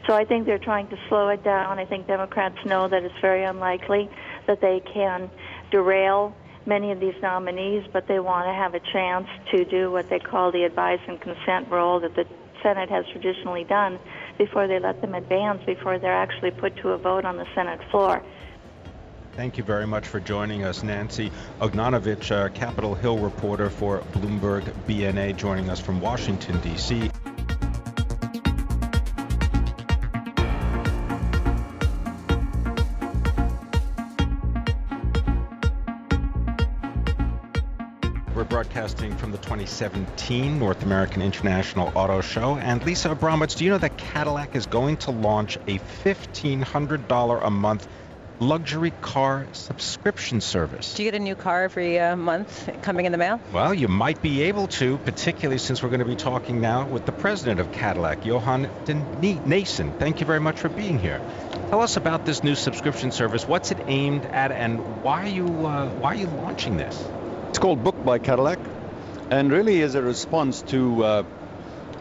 So 0.07 0.15
I 0.15 0.25
think 0.25 0.47
they're 0.47 0.59
trying 0.59 0.89
to 0.89 0.99
slow 1.09 1.29
it 1.29 1.45
down. 1.45 1.79
I 1.79 1.85
think 1.85 2.07
Democrats 2.07 2.57
know 2.65 2.89
that 2.89 3.03
it's 3.03 3.21
very 3.21 3.45
unlikely 3.45 4.09
that 4.47 4.61
they 4.61 4.81
can 4.81 5.31
derail 5.71 6.35
many 6.67 6.93
of 6.93 7.01
these 7.01 7.15
nominees, 7.23 7.85
but 7.93 8.07
they 8.07 8.21
want 8.21 8.47
to 8.47 8.53
have 8.53 8.75
a 8.75 8.81
chance 8.93 9.27
to 9.53 9.65
do 9.65 9.91
what 9.91 10.09
they 10.09 10.19
call 10.19 10.53
the 10.53 10.65
advise 10.65 11.01
and 11.09 11.21
consent 11.21 11.69
role 11.71 12.01
that 12.01 12.15
the 12.15 12.27
Senate 12.63 12.91
has 12.91 13.07
traditionally 13.13 13.65
done 13.65 13.99
before 14.39 14.67
they 14.67 14.79
let 14.79 15.01
them 15.01 15.15
advance, 15.15 15.63
before 15.65 15.99
they're 15.99 16.15
actually 16.15 16.51
put 16.51 16.77
to 16.77 16.91
a 16.91 16.99
vote 16.99 17.25
on 17.25 17.37
the 17.37 17.47
Senate 17.55 17.81
floor. 17.91 18.23
Thank 19.33 19.57
you 19.57 19.65
very 19.65 19.87
much 19.87 20.07
for 20.07 20.21
joining 20.21 20.65
us, 20.65 20.83
Nancy 20.83 21.31
Ognanovich, 21.61 22.53
Capitol 22.53 22.95
Hill 22.95 23.19
reporter 23.19 23.71
for 23.71 24.01
Bloomberg 24.13 24.65
BNA, 24.87 25.37
joining 25.37 25.71
us 25.71 25.81
from 25.81 26.01
Washington, 26.01 26.61
D.C. 26.61 27.10
broadcasting 38.31 39.17
from 39.17 39.33
the 39.33 39.39
2017 39.39 40.59
North 40.59 40.83
American 40.83 41.23
International 41.23 41.93
Auto 41.95 42.21
Show. 42.21 42.57
And 42.57 42.85
Lisa 42.85 43.11
Abramowicz, 43.15 43.57
do 43.57 43.65
you 43.65 43.71
know 43.71 43.79
that 43.79 43.97
Cadillac 43.99 44.57
is 44.57 44.67
going 44.67 44.97
to 44.99 45.11
launch 45.11 45.57
a 45.67 45.79
$1,500 46.05 47.47
a 47.47 47.51
month 47.51 47.89
luxury 48.41 48.91
car 49.03 49.47
subscription 49.53 50.41
service. 50.41 50.95
Do 50.95 51.05
you 51.05 51.11
get 51.11 51.21
a 51.21 51.23
new 51.23 51.35
car 51.35 51.65
every 51.65 52.01
uh, 52.01 52.17
month 52.17 52.71
coming 52.83 53.05
in 53.05 53.13
the 53.13 53.19
mail? 53.19 53.39
Well, 53.53 53.75
you 53.75 53.87
might 53.87 54.23
be 54.23 54.43
able 54.43 54.69
to, 54.69 54.97
particularly 54.99 55.59
since 55.59 55.83
we're 55.83 55.91
going 55.91 56.01
to 56.01 56.07
be 56.07 56.17
talking 56.17 56.61
now 56.61 56.87
with 56.87 57.05
the 57.05 57.13
president 57.13 57.61
of 57.61 57.71
Cadillac, 57.71 58.25
Johan 58.25 58.63
de 58.87 58.95
Nysschen. 58.95 59.99
Thank 59.99 60.21
you 60.21 60.27
very 60.27 60.41
much 60.41 60.59
for 60.59 60.71
being 60.71 60.99
here. 60.99 61.21
Tell 61.69 61.83
us 61.83 61.97
about 61.97 62.25
this 62.25 62.43
new 62.43 62.55
subscription 62.55 63.13
service. 63.13 63.47
What's 63.47 63.71
it 63.71 63.79
aimed 63.87 64.25
at, 64.25 64.51
and 64.53 65.03
why 65.03 65.25
are 65.25 65.29
you 65.29 65.47
uh, 65.47 65.91
why 65.91 66.13
are 66.13 66.17
you 66.17 66.27
launching 66.27 66.79
this? 66.79 67.05
It's 67.51 67.59
called 67.59 67.83
Book 67.83 68.05
by 68.05 68.21
Cadillac, 68.21 68.61
and 69.29 69.51
really 69.51 69.81
is 69.81 69.97
a 69.97 70.03
response 70.03 70.63
to 70.69 71.05
uh, 71.05 71.23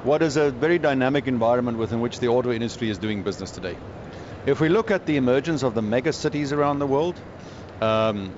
what 0.04 0.22
is 0.22 0.38
a 0.38 0.52
very 0.52 0.78
dynamic 0.78 1.26
environment 1.26 1.80
within 1.80 2.02
which 2.02 2.20
the 2.20 2.28
auto 2.28 2.52
industry 2.52 2.92
is 2.92 3.00
doing 3.00 3.24
business 3.24 3.50
today. 3.50 3.76
If 4.46 4.62
we 4.62 4.70
look 4.70 4.92
at 4.92 5.08
the 5.08 5.18
emergence 5.18 5.64
of 5.64 5.74
the 5.74 5.82
mega 5.82 6.14
cities 6.14 6.54
around 6.54 6.78
the 6.78 6.86
world, 6.86 7.20
um, 7.82 8.32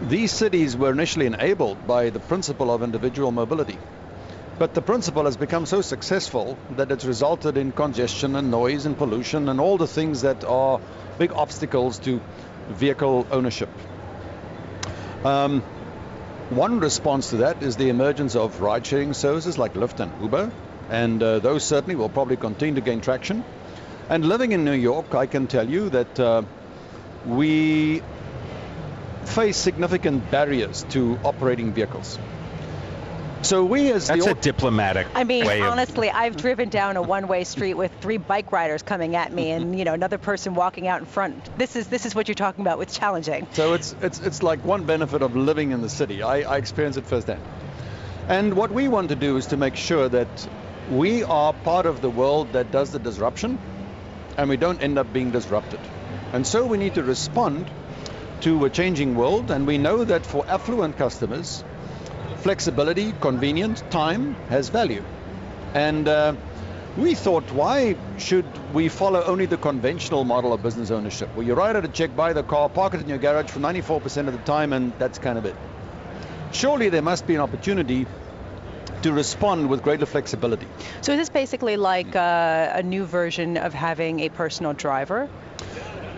these 0.00 0.30
cities 0.30 0.76
were 0.76 0.92
initially 0.92 1.26
enabled 1.26 1.88
by 1.88 2.10
the 2.10 2.20
principle 2.20 2.70
of 2.70 2.84
individual 2.84 3.32
mobility. 3.32 3.78
But 4.60 4.74
the 4.74 4.80
principle 4.80 5.24
has 5.24 5.36
become 5.36 5.66
so 5.66 5.80
successful 5.80 6.56
that 6.76 6.92
it's 6.92 7.04
resulted 7.04 7.56
in 7.56 7.72
congestion 7.72 8.36
and 8.36 8.48
noise 8.48 8.86
and 8.86 8.96
pollution 8.96 9.48
and 9.48 9.60
all 9.60 9.76
the 9.76 9.88
things 9.88 10.22
that 10.22 10.44
are 10.44 10.80
big 11.18 11.32
obstacles 11.32 11.98
to 11.98 12.22
vehicle 12.68 13.26
ownership. 13.32 13.70
Um, 15.24 15.62
one 16.50 16.80
response 16.80 17.30
to 17.30 17.36
that 17.38 17.62
is 17.62 17.76
the 17.76 17.88
emergence 17.88 18.36
of 18.36 18.60
ride 18.60 18.86
sharing 18.86 19.14
services 19.14 19.56
like 19.56 19.72
Lyft 19.72 20.00
and 20.00 20.12
Uber, 20.22 20.52
and 20.90 21.22
uh, 21.22 21.38
those 21.38 21.64
certainly 21.64 21.96
will 21.96 22.10
probably 22.10 22.36
continue 22.36 22.74
to 22.74 22.82
gain 22.82 23.00
traction. 23.00 23.42
And 24.10 24.24
living 24.26 24.52
in 24.52 24.66
New 24.66 24.72
York, 24.72 25.14
I 25.14 25.24
can 25.24 25.46
tell 25.46 25.68
you 25.68 25.88
that 25.88 26.20
uh, 26.20 26.42
we 27.26 28.02
face 29.24 29.56
significant 29.56 30.30
barriers 30.30 30.84
to 30.90 31.18
operating 31.24 31.72
vehicles. 31.72 32.18
So 33.44 33.62
we 33.62 33.92
as 33.92 34.08
That's 34.08 34.24
the 34.24 34.30
a 34.30 34.34
diplomatic 34.34 35.06
I 35.14 35.24
mean, 35.24 35.46
honestly, 35.46 36.08
of... 36.08 36.16
I've 36.16 36.36
driven 36.36 36.70
down 36.70 36.96
a 36.96 37.02
one-way 37.02 37.44
street 37.44 37.74
with 37.74 37.92
three 38.00 38.16
bike 38.16 38.52
riders 38.52 38.82
coming 38.82 39.16
at 39.16 39.32
me 39.32 39.50
and, 39.50 39.78
you 39.78 39.84
know, 39.84 39.92
another 39.92 40.16
person 40.16 40.54
walking 40.54 40.88
out 40.88 41.00
in 41.00 41.06
front. 41.06 41.58
This 41.58 41.76
is 41.76 41.88
this 41.88 42.06
is 42.06 42.14
what 42.14 42.26
you're 42.26 42.34
talking 42.34 42.62
about 42.62 42.78
with 42.78 42.90
challenging. 42.90 43.46
So 43.52 43.74
it's 43.74 43.94
it's 44.00 44.18
it's 44.20 44.42
like 44.42 44.64
one 44.64 44.84
benefit 44.84 45.20
of 45.20 45.36
living 45.36 45.72
in 45.72 45.82
the 45.82 45.90
city. 45.90 46.22
I, 46.22 46.40
I 46.54 46.56
experience 46.56 46.96
it 46.96 47.06
firsthand. 47.06 47.42
And 48.28 48.54
what 48.54 48.70
we 48.72 48.88
want 48.88 49.10
to 49.10 49.14
do 49.14 49.36
is 49.36 49.46
to 49.48 49.58
make 49.58 49.76
sure 49.76 50.08
that 50.08 50.48
we 50.90 51.22
are 51.22 51.52
part 51.52 51.84
of 51.84 52.00
the 52.00 52.08
world 52.08 52.54
that 52.54 52.70
does 52.70 52.92
the 52.92 52.98
disruption 52.98 53.58
and 54.38 54.48
we 54.48 54.56
don't 54.56 54.82
end 54.82 54.98
up 54.98 55.12
being 55.12 55.30
disrupted. 55.32 55.80
And 56.32 56.46
so 56.46 56.66
we 56.66 56.78
need 56.78 56.94
to 56.94 57.02
respond 57.02 57.70
to 58.40 58.64
a 58.64 58.70
changing 58.70 59.14
world 59.14 59.50
and 59.50 59.66
we 59.66 59.76
know 59.76 60.04
that 60.04 60.24
for 60.24 60.46
affluent 60.48 60.96
customers 60.96 61.62
flexibility, 62.38 63.12
convenience, 63.20 63.82
time 63.90 64.34
has 64.48 64.68
value. 64.68 65.04
And 65.74 66.06
uh, 66.06 66.34
we 66.96 67.14
thought, 67.14 67.50
why 67.52 67.96
should 68.18 68.46
we 68.72 68.88
follow 68.88 69.22
only 69.24 69.46
the 69.46 69.56
conventional 69.56 70.24
model 70.24 70.52
of 70.52 70.62
business 70.62 70.90
ownership, 70.90 71.34
where 71.34 71.44
you 71.44 71.54
write 71.54 71.74
out 71.74 71.84
a 71.84 71.88
check, 71.88 72.14
buy 72.14 72.32
the 72.32 72.42
car, 72.42 72.68
park 72.68 72.94
it 72.94 73.00
in 73.00 73.08
your 73.08 73.18
garage 73.18 73.50
for 73.50 73.60
94% 73.60 74.28
of 74.28 74.32
the 74.32 74.38
time, 74.44 74.72
and 74.72 74.92
that's 74.98 75.18
kind 75.18 75.38
of 75.38 75.44
it? 75.44 75.56
Surely 76.52 76.88
there 76.88 77.02
must 77.02 77.26
be 77.26 77.34
an 77.34 77.40
opportunity 77.40 78.06
to 79.02 79.12
respond 79.12 79.68
with 79.68 79.82
greater 79.82 80.06
flexibility. 80.06 80.66
So 81.02 81.12
is 81.12 81.18
this 81.18 81.28
basically 81.28 81.76
like 81.76 82.14
uh, 82.14 82.70
a 82.74 82.82
new 82.82 83.04
version 83.04 83.56
of 83.56 83.74
having 83.74 84.20
a 84.20 84.28
personal 84.28 84.72
driver? 84.72 85.28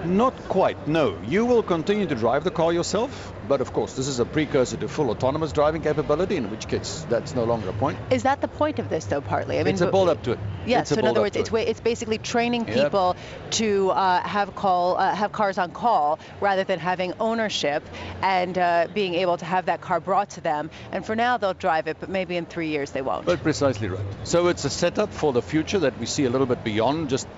Not 0.05 0.35
quite, 0.49 0.87
no. 0.87 1.19
You 1.27 1.47
will 1.47 1.63
continue 1.63 2.07
to 2.07 2.15
drive 2.15 2.45
the 2.45 2.51
car 2.51 2.73
yourself, 2.73 3.33
but 3.49 3.61
of 3.61 3.73
course, 3.73 3.95
this 3.95 4.09
is 4.09 4.21
a 4.21 4.25
precursor 4.25 4.77
to 4.77 4.89
full 4.89 5.11
autonomous 5.11 5.53
driving 5.53 5.83
capability, 5.83 6.37
in 6.37 6.51
which 6.51 6.69
case 6.69 7.07
that's 7.09 7.35
no 7.35 7.45
longer 7.45 7.69
a 7.69 7.73
point. 7.73 7.99
Is 8.11 8.25
that 8.25 8.41
the 8.41 8.49
point 8.49 8.79
of 8.79 8.89
this, 8.89 9.07
though, 9.07 9.21
partly? 9.21 9.59
I 9.59 9.63
mean, 9.65 9.75
it's 9.75 9.83
a 9.83 9.91
build 9.91 10.09
up 10.09 10.23
to 10.25 10.33
it. 10.33 10.39
Yeah, 10.67 10.83
so 10.83 10.97
in 10.97 11.07
other 11.07 11.21
words, 11.21 11.37
it's, 11.37 11.51
it. 11.51 11.69
it's 11.69 11.81
basically 11.81 12.19
training 12.19 12.65
people 12.65 13.17
yep. 13.17 13.51
to 13.53 13.91
uh, 13.91 14.21
have 14.21 14.55
call 14.55 14.97
uh, 14.97 15.15
have 15.15 15.33
cars 15.33 15.59
on 15.59 15.71
call 15.71 16.19
rather 16.41 16.65
than 16.65 16.79
having 16.79 17.15
ownership 17.21 17.83
and 18.23 18.59
uh, 18.59 18.89
being 18.93 19.15
able 19.15 19.37
to 19.37 19.45
have 19.45 19.67
that 19.67 19.81
car 19.81 20.01
brought 20.01 20.31
to 20.31 20.41
them. 20.41 20.71
And 20.93 21.05
for 21.05 21.17
now, 21.17 21.37
they'll 21.37 21.55
drive 21.55 21.87
it, 21.87 21.99
but 22.01 22.09
maybe 22.09 22.37
in 22.37 22.47
three 22.47 22.69
years 22.69 22.91
they 22.91 23.03
won't. 23.03 23.27
But 23.27 23.43
precisely 23.43 23.89
right. 23.89 24.05
So 24.25 24.49
it's 24.49 24.65
a 24.65 24.71
setup 24.71 25.13
for 25.13 25.33
the 25.33 25.43
future 25.43 25.81
that 25.81 25.99
we 25.99 26.07
see 26.07 26.25
a 26.25 26.31
little 26.31 26.47
bit 26.47 26.65
beyond 26.65 27.11
just 27.11 27.29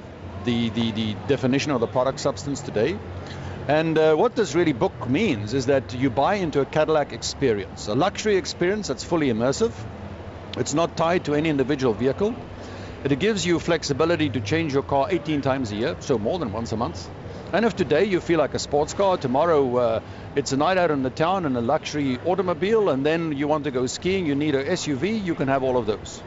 the, 0.49 0.71
the, 0.71 0.91
the 0.93 1.15
definition 1.27 1.73
of 1.73 1.81
the 1.81 1.87
product 1.87 2.21
substance 2.21 2.63
today. 2.63 2.99
And 3.69 3.99
uh, 3.99 4.15
what 4.15 4.35
this 4.35 4.55
really 4.55 4.73
book 4.73 5.09
means 5.09 5.53
is 5.53 5.67
that 5.67 5.93
you 5.93 6.09
buy 6.09 6.37
into 6.37 6.63
a 6.63 6.65
Cadillac 6.65 7.13
experience, 7.13 7.87
a 7.87 7.95
luxury 7.95 8.37
experience 8.37 8.89
that's 8.89 9.05
fully 9.05 9.29
immersive. 9.29 9.73
It's 10.57 10.73
not 10.73 10.97
tied 10.97 11.27
to 11.27 11.35
any 11.35 11.51
individual 11.51 11.93
vehicle. 11.93 12.35
It 13.05 13.19
gives 13.19 13.45
you 13.45 13.59
flexibility 13.59 14.31
to 14.31 14.41
change 14.41 14.73
your 14.73 14.83
car 14.83 15.09
18 15.11 15.43
times 15.43 15.71
a 15.71 15.77
year, 15.77 15.97
so 16.01 16.19
more 16.19 16.39
than 16.39 16.51
once 16.51 16.73
a 16.73 16.79
month. 16.79 17.07
And 17.53 17.67
if 17.67 17.77
today 17.77 18.05
you 18.05 18.21
feel 18.21 18.39
like 18.39 18.55
a 18.55 18.59
sports 18.59 18.95
car, 18.95 19.19
tomorrow 19.19 19.77
uh, 19.77 20.01
it's 20.35 20.53
a 20.53 20.57
night 20.57 20.79
out 20.79 20.91
in 20.91 21.03
the 21.03 21.11
town 21.11 21.45
in 21.45 21.55
a 21.57 21.61
luxury 21.61 22.19
automobile, 22.25 22.89
and 22.89 23.05
then 23.05 23.33
you 23.33 23.49
want 23.49 23.65
to 23.65 23.71
go 23.71 23.87
skiing, 23.87 24.25
you 24.25 24.35
need 24.35 24.55
a 24.55 24.65
SUV, 24.65 25.23
you 25.23 25.35
can 25.35 25.49
have 25.49 25.63
all 25.63 25.77
of 25.77 25.85
those. 25.87 26.23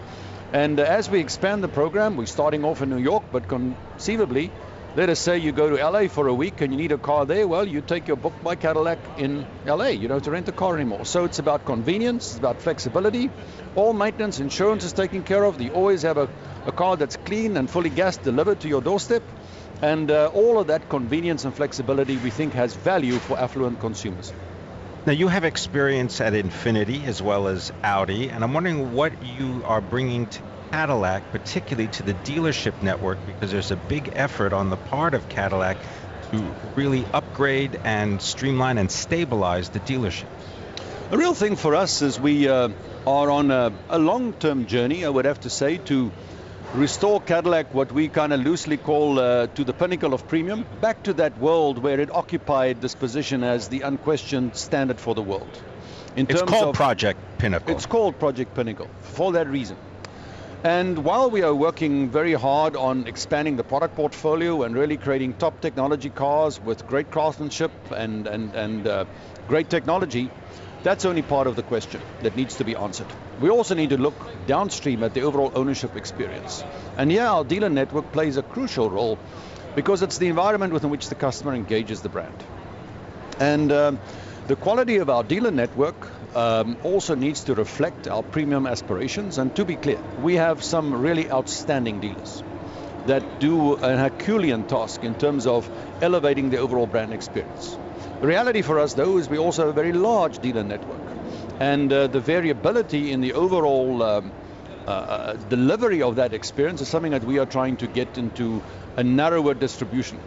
And 0.53 0.79
uh, 0.79 0.83
as 0.83 1.09
we 1.09 1.19
expand 1.19 1.63
the 1.63 1.67
program, 1.67 2.17
we're 2.17 2.25
starting 2.25 2.65
off 2.65 2.81
in 2.81 2.89
New 2.89 2.97
York, 2.97 3.23
but 3.31 3.47
conceivably, 3.47 4.51
let 4.95 5.09
us 5.09 5.19
say 5.19 5.37
you 5.37 5.53
go 5.53 5.69
to 5.69 5.89
LA 5.89 6.07
for 6.09 6.27
a 6.27 6.33
week 6.33 6.59
and 6.59 6.73
you 6.73 6.77
need 6.77 6.91
a 6.91 6.97
car 6.97 7.25
there. 7.25 7.47
Well, 7.47 7.65
you 7.65 7.81
take 7.81 8.07
your 8.07 8.17
book 8.17 8.33
by 8.43 8.55
Cadillac 8.55 8.99
in 9.17 9.45
LA. 9.65 9.87
You 9.87 10.09
don't 10.09 10.17
have 10.17 10.23
to 10.23 10.31
rent 10.31 10.49
a 10.49 10.51
car 10.51 10.75
anymore. 10.75 11.05
So 11.05 11.23
it's 11.23 11.39
about 11.39 11.65
convenience, 11.65 12.31
it's 12.31 12.39
about 12.39 12.61
flexibility. 12.61 13.29
All 13.75 13.93
maintenance, 13.93 14.39
insurance 14.39 14.83
is 14.83 14.91
taken 14.91 15.23
care 15.23 15.45
of. 15.45 15.61
You 15.61 15.71
always 15.71 16.01
have 16.01 16.17
a 16.17 16.29
a 16.65 16.71
car 16.71 16.95
that's 16.97 17.17
clean 17.17 17.57
and 17.57 17.69
fully 17.69 17.89
gas 17.89 18.17
delivered 18.17 18.59
to 18.61 18.67
your 18.67 18.81
doorstep. 18.81 19.23
And 19.81 20.11
uh, 20.11 20.29
all 20.33 20.59
of 20.59 20.67
that 20.67 20.89
convenience 20.89 21.43
and 21.45 21.55
flexibility 21.55 22.17
we 22.17 22.29
think 22.29 22.53
has 22.53 22.75
value 22.75 23.17
for 23.17 23.39
affluent 23.39 23.79
consumers. 23.79 24.31
Now, 25.03 25.13
you 25.13 25.29
have 25.29 25.45
experience 25.45 26.21
at 26.21 26.33
Infiniti 26.33 27.07
as 27.07 27.23
well 27.23 27.47
as 27.47 27.73
Audi, 27.83 28.29
and 28.29 28.43
I'm 28.43 28.53
wondering 28.53 28.93
what 28.93 29.23
you 29.23 29.63
are 29.65 29.81
bringing 29.81 30.27
to 30.27 30.41
Cadillac, 30.71 31.31
particularly 31.31 31.87
to 31.93 32.03
the 32.03 32.13
dealership 32.13 32.83
network, 32.83 33.17
because 33.25 33.49
there's 33.49 33.71
a 33.71 33.75
big 33.75 34.11
effort 34.13 34.53
on 34.53 34.69
the 34.69 34.77
part 34.77 35.15
of 35.15 35.27
Cadillac 35.27 35.77
to 36.31 36.55
really 36.75 37.03
upgrade 37.13 37.79
and 37.83 38.21
streamline 38.21 38.77
and 38.77 38.91
stabilize 38.91 39.69
the 39.69 39.79
dealership. 39.79 40.27
A 41.09 41.17
real 41.17 41.33
thing 41.33 41.55
for 41.55 41.73
us 41.73 42.03
is 42.03 42.19
we 42.19 42.47
uh, 42.47 42.69
are 43.07 43.31
on 43.31 43.49
a, 43.49 43.73
a 43.89 43.97
long 43.97 44.33
term 44.33 44.67
journey, 44.67 45.03
I 45.03 45.09
would 45.09 45.25
have 45.25 45.39
to 45.41 45.49
say, 45.49 45.77
to 45.79 46.11
restore 46.73 47.19
Cadillac, 47.21 47.73
what 47.73 47.91
we 47.91 48.07
kind 48.07 48.31
of 48.31 48.39
loosely 48.39 48.77
call 48.77 49.19
uh, 49.19 49.47
to 49.47 49.63
the 49.63 49.73
pinnacle 49.73 50.13
of 50.13 50.27
premium, 50.27 50.65
back 50.79 51.03
to 51.03 51.13
that 51.13 51.37
world 51.37 51.79
where 51.79 51.99
it 51.99 52.13
occupied 52.13 52.81
this 52.81 52.95
position 52.95 53.43
as 53.43 53.67
the 53.67 53.81
unquestioned 53.81 54.55
standard 54.55 54.99
for 54.99 55.13
the 55.13 55.21
world. 55.21 55.61
In 56.15 56.27
it's 56.29 56.41
called 56.41 56.69
of, 56.69 56.75
Project 56.75 57.19
Pinnacle. 57.37 57.73
It's 57.73 57.85
called 57.85 58.19
Project 58.19 58.53
Pinnacle 58.55 58.89
for 59.01 59.33
that 59.33 59.47
reason. 59.47 59.77
And 60.63 61.03
while 61.03 61.31
we 61.31 61.41
are 61.41 61.55
working 61.55 62.09
very 62.11 62.33
hard 62.33 62.75
on 62.75 63.07
expanding 63.07 63.55
the 63.55 63.63
product 63.63 63.95
portfolio 63.95 64.61
and 64.63 64.75
really 64.75 64.95
creating 64.95 65.33
top 65.33 65.59
technology 65.59 66.09
cars 66.09 66.61
with 66.61 66.85
great 66.87 67.09
craftsmanship 67.09 67.71
and, 67.89 68.27
and, 68.27 68.53
and 68.53 68.87
uh, 68.87 69.05
great 69.47 69.69
technology, 69.71 70.29
that's 70.83 71.05
only 71.05 71.21
part 71.21 71.47
of 71.47 71.55
the 71.55 71.63
question 71.63 72.01
that 72.21 72.35
needs 72.35 72.55
to 72.55 72.63
be 72.63 72.75
answered. 72.75 73.07
We 73.39 73.49
also 73.49 73.75
need 73.75 73.91
to 73.91 73.97
look 73.97 74.15
downstream 74.47 75.03
at 75.03 75.13
the 75.13 75.21
overall 75.21 75.51
ownership 75.55 75.95
experience. 75.95 76.63
And 76.97 77.11
yeah, 77.11 77.31
our 77.31 77.43
dealer 77.43 77.69
network 77.69 78.11
plays 78.11 78.37
a 78.37 78.43
crucial 78.43 78.89
role 78.89 79.19
because 79.75 80.01
it's 80.01 80.17
the 80.17 80.27
environment 80.27 80.73
within 80.73 80.89
which 80.89 81.09
the 81.09 81.15
customer 81.15 81.53
engages 81.53 82.01
the 82.01 82.09
brand. 82.09 82.43
And 83.39 83.71
um, 83.71 83.99
the 84.47 84.55
quality 84.55 84.97
of 84.97 85.09
our 85.09 85.23
dealer 85.23 85.51
network 85.51 85.95
um, 86.35 86.77
also 86.83 87.15
needs 87.15 87.43
to 87.45 87.55
reflect 87.55 88.07
our 88.07 88.23
premium 88.23 88.67
aspirations. 88.67 89.37
And 89.37 89.55
to 89.55 89.65
be 89.65 89.75
clear, 89.75 90.01
we 90.21 90.35
have 90.35 90.63
some 90.63 90.93
really 90.93 91.29
outstanding 91.31 91.99
dealers 91.99 92.43
that 93.05 93.39
do 93.39 93.75
an 93.75 93.97
Herculean 93.97 94.67
task 94.67 95.03
in 95.03 95.15
terms 95.15 95.47
of 95.47 95.69
elevating 96.01 96.49
the 96.49 96.57
overall 96.57 96.87
brand 96.87 97.13
experience. 97.13 97.77
The 98.21 98.27
reality 98.27 98.61
for 98.61 98.77
us, 98.77 98.93
though, 98.93 99.17
is 99.17 99.27
we 99.27 99.39
also 99.39 99.63
have 99.63 99.69
a 99.69 99.73
very 99.73 99.93
large 99.93 100.37
dealer 100.37 100.63
network. 100.63 101.01
And 101.59 101.91
uh, 101.91 102.05
the 102.05 102.19
variability 102.19 103.11
in 103.11 103.19
the 103.19 103.33
overall 103.33 104.03
um, 104.03 104.31
uh, 104.85 104.91
uh, 104.91 105.33
delivery 105.49 106.03
of 106.03 106.17
that 106.17 106.31
experience 106.31 106.81
is 106.81 106.87
something 106.87 107.13
that 107.13 107.23
we 107.23 107.39
are 107.39 107.47
trying 107.47 107.77
to 107.77 107.87
get 107.87 108.19
into 108.19 108.61
a 108.95 109.03
narrower 109.03 109.55
distribution. 109.55 110.19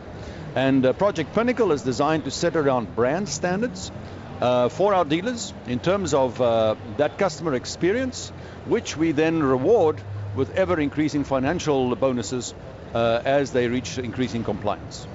And 0.56 0.84
uh, 0.84 0.92
Project 0.92 1.34
Pinnacle 1.34 1.70
is 1.70 1.82
designed 1.82 2.24
to 2.24 2.32
set 2.32 2.56
around 2.56 2.96
brand 2.96 3.28
standards 3.28 3.92
uh, 4.40 4.70
for 4.70 4.92
our 4.92 5.04
dealers 5.04 5.54
in 5.68 5.78
terms 5.78 6.14
of 6.14 6.40
uh, 6.40 6.74
that 6.96 7.16
customer 7.16 7.54
experience, 7.54 8.30
which 8.66 8.96
we 8.96 9.12
then 9.12 9.40
reward 9.40 10.00
with 10.34 10.50
ever 10.56 10.80
increasing 10.80 11.22
financial 11.22 11.94
bonuses 11.94 12.54
uh, 12.92 13.22
as 13.24 13.52
they 13.52 13.68
reach 13.68 13.98
increasing 13.98 14.42
compliance. 14.42 15.06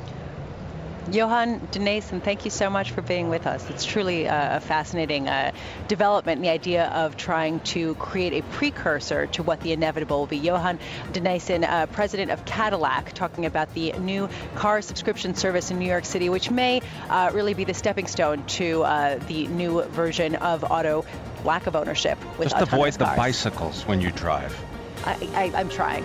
Johan 1.11 1.59
de 1.71 1.79
Nysschen, 1.79 2.21
thank 2.21 2.45
you 2.45 2.51
so 2.51 2.69
much 2.69 2.91
for 2.91 3.01
being 3.01 3.29
with 3.29 3.47
us. 3.47 3.67
It's 3.69 3.85
truly 3.85 4.25
a 4.25 4.59
fascinating 4.61 5.27
uh, 5.27 5.51
development, 5.87 6.41
the 6.41 6.49
idea 6.49 6.87
of 6.87 7.17
trying 7.17 7.59
to 7.61 7.95
create 7.95 8.33
a 8.33 8.41
precursor 8.53 9.27
to 9.27 9.43
what 9.43 9.61
the 9.61 9.71
inevitable 9.71 10.19
will 10.19 10.27
be. 10.27 10.37
Johan 10.37 10.79
de 11.11 11.19
Nysschen, 11.19 11.63
uh, 11.63 11.87
president 11.87 12.31
of 12.31 12.45
Cadillac, 12.45 13.13
talking 13.13 13.45
about 13.45 13.73
the 13.73 13.93
new 13.93 14.29
car 14.55 14.81
subscription 14.81 15.35
service 15.35 15.71
in 15.71 15.79
New 15.79 15.87
York 15.87 16.05
City, 16.05 16.29
which 16.29 16.51
may 16.51 16.81
uh, 17.09 17.31
really 17.33 17.53
be 17.53 17.63
the 17.63 17.73
stepping 17.73 18.07
stone 18.07 18.45
to 18.45 18.83
uh, 18.83 19.17
the 19.27 19.47
new 19.47 19.81
version 19.83 20.35
of 20.35 20.63
auto 20.63 21.05
lack 21.43 21.67
of 21.67 21.75
ownership 21.75 22.17
with 22.37 22.49
Just 22.49 22.61
avoid 22.61 22.93
the 22.93 23.05
bicycles 23.05 23.87
when 23.87 24.01
you 24.01 24.11
drive. 24.11 24.57
I, 25.05 25.51
am 25.55 25.69
trying. 25.69 26.03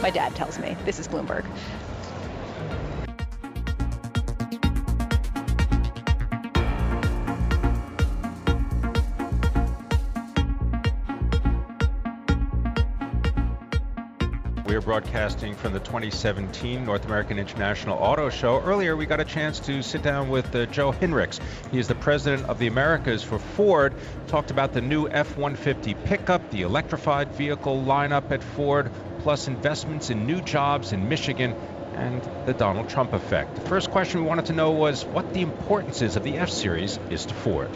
My 0.00 0.10
dad 0.10 0.34
tells 0.34 0.58
me. 0.58 0.76
This 0.84 0.98
is 0.98 1.06
Bloomberg. 1.06 1.44
We 14.72 14.78
are 14.78 14.80
broadcasting 14.80 15.54
from 15.54 15.74
the 15.74 15.80
2017 15.80 16.82
North 16.82 17.04
American 17.04 17.38
International 17.38 17.98
Auto 17.98 18.30
Show. 18.30 18.58
Earlier, 18.60 18.96
we 18.96 19.04
got 19.04 19.20
a 19.20 19.24
chance 19.26 19.60
to 19.60 19.82
sit 19.82 20.02
down 20.02 20.30
with 20.30 20.56
uh, 20.56 20.64
Joe 20.64 20.92
Hinrichs. 20.92 21.40
He 21.70 21.78
is 21.78 21.88
the 21.88 21.94
president 21.94 22.48
of 22.48 22.58
the 22.58 22.68
Americas 22.68 23.22
for 23.22 23.38
Ford. 23.38 23.92
Talked 24.28 24.50
about 24.50 24.72
the 24.72 24.80
new 24.80 25.08
F 25.08 25.36
150 25.36 25.92
pickup, 26.06 26.50
the 26.50 26.62
electrified 26.62 27.28
vehicle 27.34 27.84
lineup 27.84 28.30
at 28.30 28.42
Ford, 28.42 28.90
plus 29.18 29.46
investments 29.46 30.08
in 30.08 30.26
new 30.26 30.40
jobs 30.40 30.94
in 30.94 31.06
Michigan 31.06 31.54
and 31.92 32.26
the 32.46 32.54
Donald 32.54 32.88
Trump 32.88 33.12
effect. 33.12 33.54
The 33.56 33.68
first 33.68 33.90
question 33.90 34.22
we 34.22 34.26
wanted 34.26 34.46
to 34.46 34.54
know 34.54 34.70
was 34.70 35.02
what 35.02 35.34
the 35.34 35.42
importance 35.42 36.00
is 36.00 36.16
of 36.16 36.22
the 36.22 36.38
F 36.38 36.48
Series 36.48 36.98
is 37.10 37.26
to 37.26 37.34
Ford. 37.34 37.68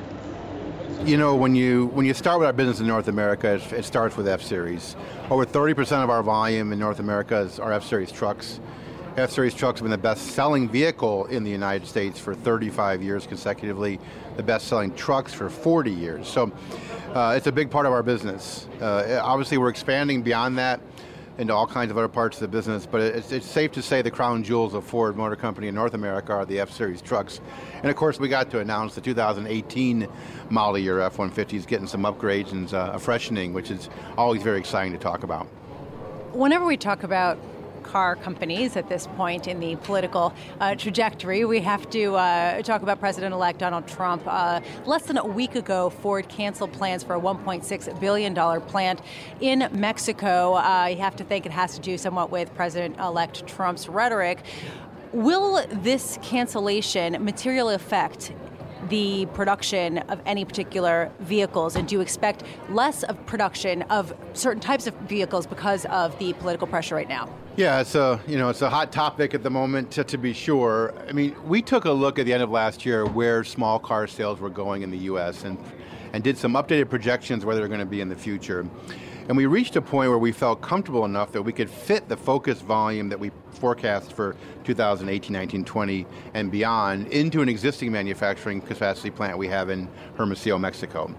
You 1.04 1.16
know, 1.16 1.36
when 1.36 1.54
you 1.54 1.86
when 1.86 2.06
you 2.06 2.14
start 2.14 2.40
with 2.40 2.46
our 2.46 2.52
business 2.52 2.80
in 2.80 2.86
North 2.86 3.08
America, 3.08 3.54
it, 3.54 3.72
it 3.72 3.84
starts 3.84 4.16
with 4.16 4.26
F 4.26 4.42
Series. 4.42 4.96
Over 5.30 5.44
30% 5.44 6.02
of 6.02 6.10
our 6.10 6.22
volume 6.22 6.72
in 6.72 6.78
North 6.78 6.98
America 6.98 7.36
is 7.38 7.60
our 7.60 7.72
F 7.72 7.84
Series 7.84 8.10
trucks. 8.10 8.60
F 9.16 9.30
Series 9.30 9.54
trucks 9.54 9.80
have 9.80 9.84
been 9.84 9.90
the 9.90 9.98
best-selling 9.98 10.68
vehicle 10.68 11.26
in 11.26 11.44
the 11.44 11.50
United 11.50 11.86
States 11.86 12.18
for 12.18 12.34
35 12.34 13.02
years 13.02 13.26
consecutively. 13.26 14.00
The 14.36 14.42
best-selling 14.42 14.94
trucks 14.94 15.32
for 15.32 15.48
40 15.48 15.90
years. 15.90 16.28
So, 16.28 16.50
uh, 17.14 17.34
it's 17.36 17.46
a 17.46 17.52
big 17.52 17.70
part 17.70 17.86
of 17.86 17.92
our 17.92 18.02
business. 18.02 18.68
Uh, 18.80 19.20
obviously, 19.22 19.58
we're 19.58 19.68
expanding 19.68 20.22
beyond 20.22 20.58
that 20.58 20.80
into 21.38 21.52
all 21.54 21.66
kinds 21.66 21.90
of 21.90 21.98
other 21.98 22.08
parts 22.08 22.36
of 22.36 22.40
the 22.40 22.48
business, 22.48 22.86
but 22.86 23.00
it's, 23.00 23.32
it's, 23.32 23.46
safe 23.46 23.72
to 23.72 23.82
say 23.82 24.02
the 24.02 24.10
crown 24.10 24.42
jewels 24.42 24.74
of 24.74 24.84
Ford 24.84 25.16
Motor 25.16 25.36
Company 25.36 25.68
in 25.68 25.74
North 25.74 25.94
America 25.94 26.32
are 26.32 26.46
the 26.46 26.60
F-Series 26.60 27.02
trucks. 27.02 27.40
And 27.74 27.86
of 27.86 27.96
course, 27.96 28.18
we 28.18 28.28
got 28.28 28.50
to 28.50 28.60
announce 28.60 28.94
the 28.94 29.00
2018 29.00 30.08
model 30.50 30.78
year 30.78 31.00
F-150 31.00 31.54
is 31.54 31.66
getting 31.66 31.86
some 31.86 32.02
upgrades 32.02 32.52
and 32.52 32.72
uh, 32.72 32.92
a 32.94 32.98
freshening, 32.98 33.52
which 33.52 33.70
is 33.70 33.90
always 34.16 34.42
very 34.42 34.58
exciting 34.58 34.92
to 34.92 34.98
talk 34.98 35.22
about. 35.22 35.46
Whenever 36.32 36.64
we 36.64 36.76
talk 36.76 37.02
about 37.02 37.38
car 37.86 38.16
companies 38.16 38.76
at 38.76 38.88
this 38.88 39.06
point 39.16 39.46
in 39.46 39.60
the 39.60 39.76
political 39.76 40.34
uh, 40.60 40.74
trajectory. 40.74 41.44
We 41.44 41.60
have 41.60 41.88
to 41.90 42.14
uh, 42.16 42.62
talk 42.62 42.82
about 42.82 43.00
President 43.00 43.32
elect 43.32 43.60
Donald 43.60 43.86
Trump. 43.86 44.22
Uh, 44.26 44.60
less 44.84 45.04
than 45.06 45.18
a 45.18 45.26
week 45.26 45.54
ago, 45.54 45.90
Ford 45.90 46.28
canceled 46.28 46.72
plans 46.72 47.02
for 47.02 47.14
a 47.14 47.20
$1.6 47.20 48.00
billion 48.00 48.34
plant 48.62 49.00
in 49.40 49.68
Mexico. 49.72 50.54
Uh, 50.54 50.86
you 50.90 50.96
have 50.96 51.16
to 51.16 51.24
think 51.24 51.46
it 51.46 51.52
has 51.52 51.74
to 51.74 51.80
do 51.80 51.96
somewhat 51.96 52.30
with 52.30 52.54
President 52.54 52.98
elect 52.98 53.46
Trump's 53.46 53.88
rhetoric. 53.88 54.42
Will 55.12 55.64
this 55.68 56.18
cancellation 56.22 57.24
materially 57.24 57.74
affect 57.74 58.32
the 58.88 59.26
production 59.34 59.98
of 59.98 60.20
any 60.26 60.44
particular 60.44 61.10
vehicles? 61.20 61.76
And 61.76 61.88
do 61.88 61.94
you 61.94 62.00
expect 62.00 62.42
less 62.68 63.02
of 63.02 63.24
production 63.26 63.82
of 63.82 64.14
certain 64.32 64.60
types 64.60 64.86
of 64.86 64.94
vehicles 65.08 65.46
because 65.46 65.84
of 65.86 66.18
the 66.18 66.32
political 66.34 66.66
pressure 66.66 66.94
right 66.94 67.08
now? 67.08 67.28
Yeah, 67.56 67.80
it's 67.80 67.94
a 67.94 68.20
you 68.26 68.36
know 68.36 68.50
it's 68.50 68.60
a 68.60 68.68
hot 68.68 68.92
topic 68.92 69.32
at 69.32 69.42
the 69.42 69.48
moment 69.48 69.90
to, 69.92 70.04
to, 70.04 70.18
be 70.18 70.34
sure. 70.34 70.92
I 71.08 71.12
mean, 71.12 71.34
we 71.46 71.62
took 71.62 71.86
a 71.86 71.90
look 71.90 72.18
at 72.18 72.26
the 72.26 72.34
end 72.34 72.42
of 72.42 72.50
last 72.50 72.84
year 72.84 73.06
where 73.06 73.44
small 73.44 73.78
car 73.78 74.06
sales 74.06 74.40
were 74.40 74.50
going 74.50 74.82
in 74.82 74.90
the 74.90 74.98
U.S. 74.98 75.44
and 75.44 75.56
and 76.12 76.22
did 76.22 76.36
some 76.36 76.52
updated 76.52 76.90
projections 76.90 77.44
where 77.44 77.56
they're 77.56 77.68
going 77.68 77.80
to 77.80 77.86
be 77.86 78.02
in 78.02 78.08
the 78.10 78.16
future. 78.16 78.66
And 79.28 79.36
we 79.36 79.46
reached 79.46 79.74
a 79.74 79.82
point 79.82 80.08
where 80.10 80.18
we 80.18 80.30
felt 80.30 80.62
comfortable 80.62 81.04
enough 81.04 81.32
that 81.32 81.42
we 81.42 81.52
could 81.52 81.68
fit 81.68 82.08
the 82.08 82.16
focus 82.16 82.60
volume 82.60 83.08
that 83.08 83.18
we 83.18 83.32
forecast 83.50 84.12
for 84.12 84.36
2018, 84.64 85.32
19, 85.32 85.64
20, 85.64 86.06
and 86.34 86.50
beyond 86.50 87.08
into 87.08 87.42
an 87.42 87.48
existing 87.48 87.90
manufacturing 87.90 88.60
capacity 88.60 89.10
plant 89.10 89.36
we 89.36 89.48
have 89.48 89.68
in 89.68 89.88
Hermosillo, 90.16 90.58
Mexico. 90.58 91.12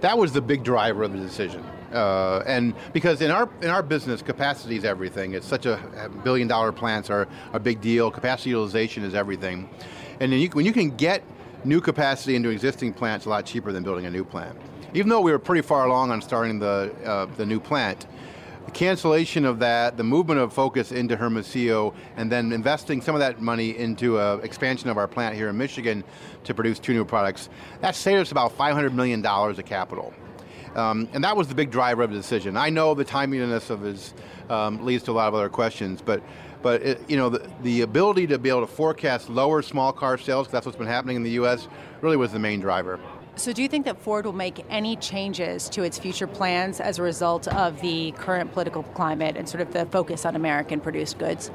That 0.00 0.16
was 0.16 0.32
the 0.32 0.40
big 0.40 0.62
driver 0.62 1.02
of 1.02 1.12
the 1.12 1.18
decision. 1.18 1.64
Uh, 1.92 2.44
and 2.46 2.72
because 2.92 3.20
in 3.20 3.32
our 3.32 3.50
in 3.62 3.68
our 3.68 3.82
business, 3.82 4.22
capacity 4.22 4.76
is 4.76 4.84
everything. 4.84 5.34
It's 5.34 5.46
such 5.46 5.66
a, 5.66 6.08
billion 6.22 6.46
dollar 6.46 6.70
plants 6.70 7.10
are 7.10 7.26
a 7.52 7.58
big 7.58 7.80
deal. 7.80 8.12
Capacity 8.12 8.50
utilization 8.50 9.02
is 9.02 9.14
everything. 9.14 9.68
And 10.20 10.32
you, 10.32 10.48
when 10.50 10.64
you 10.64 10.72
can 10.72 10.90
get 10.90 11.24
new 11.64 11.80
capacity 11.80 12.36
into 12.36 12.48
existing 12.48 12.92
plants, 12.92 13.26
a 13.26 13.28
lot 13.28 13.46
cheaper 13.46 13.72
than 13.72 13.82
building 13.82 14.06
a 14.06 14.10
new 14.10 14.24
plant 14.24 14.56
even 14.94 15.08
though 15.08 15.20
we 15.20 15.32
were 15.32 15.38
pretty 15.38 15.62
far 15.62 15.86
along 15.86 16.10
on 16.10 16.20
starting 16.20 16.58
the, 16.58 16.92
uh, 17.04 17.26
the 17.36 17.46
new 17.46 17.60
plant, 17.60 18.06
the 18.66 18.72
cancellation 18.72 19.44
of 19.44 19.58
that, 19.60 19.96
the 19.96 20.04
movement 20.04 20.40
of 20.40 20.52
focus 20.52 20.92
into 20.92 21.16
Hermosillo, 21.16 21.94
and 22.16 22.30
then 22.30 22.52
investing 22.52 23.00
some 23.00 23.14
of 23.14 23.20
that 23.20 23.40
money 23.40 23.76
into 23.76 24.18
an 24.18 24.40
expansion 24.40 24.90
of 24.90 24.98
our 24.98 25.08
plant 25.08 25.34
here 25.34 25.48
in 25.48 25.56
Michigan 25.56 26.04
to 26.44 26.54
produce 26.54 26.78
two 26.78 26.92
new 26.92 27.04
products, 27.04 27.48
that 27.80 27.94
saved 27.94 28.20
us 28.20 28.32
about 28.32 28.56
$500 28.56 28.92
million 28.92 29.24
of 29.24 29.64
capital. 29.64 30.12
Um, 30.74 31.08
and 31.12 31.24
that 31.24 31.36
was 31.36 31.48
the 31.48 31.54
big 31.54 31.70
driver 31.70 32.02
of 32.02 32.10
the 32.10 32.16
decision. 32.16 32.56
I 32.56 32.70
know 32.70 32.94
the 32.94 33.04
timeliness 33.04 33.70
of 33.70 33.80
his 33.80 34.14
um, 34.48 34.84
leads 34.84 35.02
to 35.04 35.10
a 35.10 35.12
lot 35.12 35.26
of 35.26 35.34
other 35.34 35.48
questions, 35.48 36.00
but 36.00 36.22
but 36.62 36.82
it, 36.82 37.00
you 37.08 37.16
know 37.16 37.28
the, 37.28 37.48
the 37.62 37.82
ability 37.82 38.26
to 38.28 38.38
be 38.38 38.48
able 38.48 38.60
to 38.60 38.66
forecast 38.66 39.28
lower 39.28 39.62
small 39.62 39.92
car 39.92 40.18
sales, 40.18 40.48
that's 40.48 40.66
what's 40.66 40.78
been 40.78 40.86
happening 40.86 41.16
in 41.16 41.22
the 41.22 41.30
U.S., 41.32 41.68
really 42.00 42.16
was 42.16 42.32
the 42.32 42.38
main 42.38 42.60
driver. 42.60 42.98
So, 43.36 43.52
do 43.52 43.62
you 43.62 43.68
think 43.68 43.86
that 43.86 43.98
Ford 43.98 44.26
will 44.26 44.32
make 44.32 44.64
any 44.68 44.96
changes 44.96 45.68
to 45.70 45.82
its 45.82 45.98
future 45.98 46.26
plans 46.26 46.80
as 46.80 46.98
a 46.98 47.02
result 47.02 47.48
of 47.48 47.80
the 47.80 48.12
current 48.12 48.52
political 48.52 48.82
climate 48.82 49.36
and 49.36 49.48
sort 49.48 49.62
of 49.62 49.72
the 49.72 49.86
focus 49.86 50.26
on 50.26 50.36
American 50.36 50.80
produced 50.80 51.18
goods? 51.18 51.50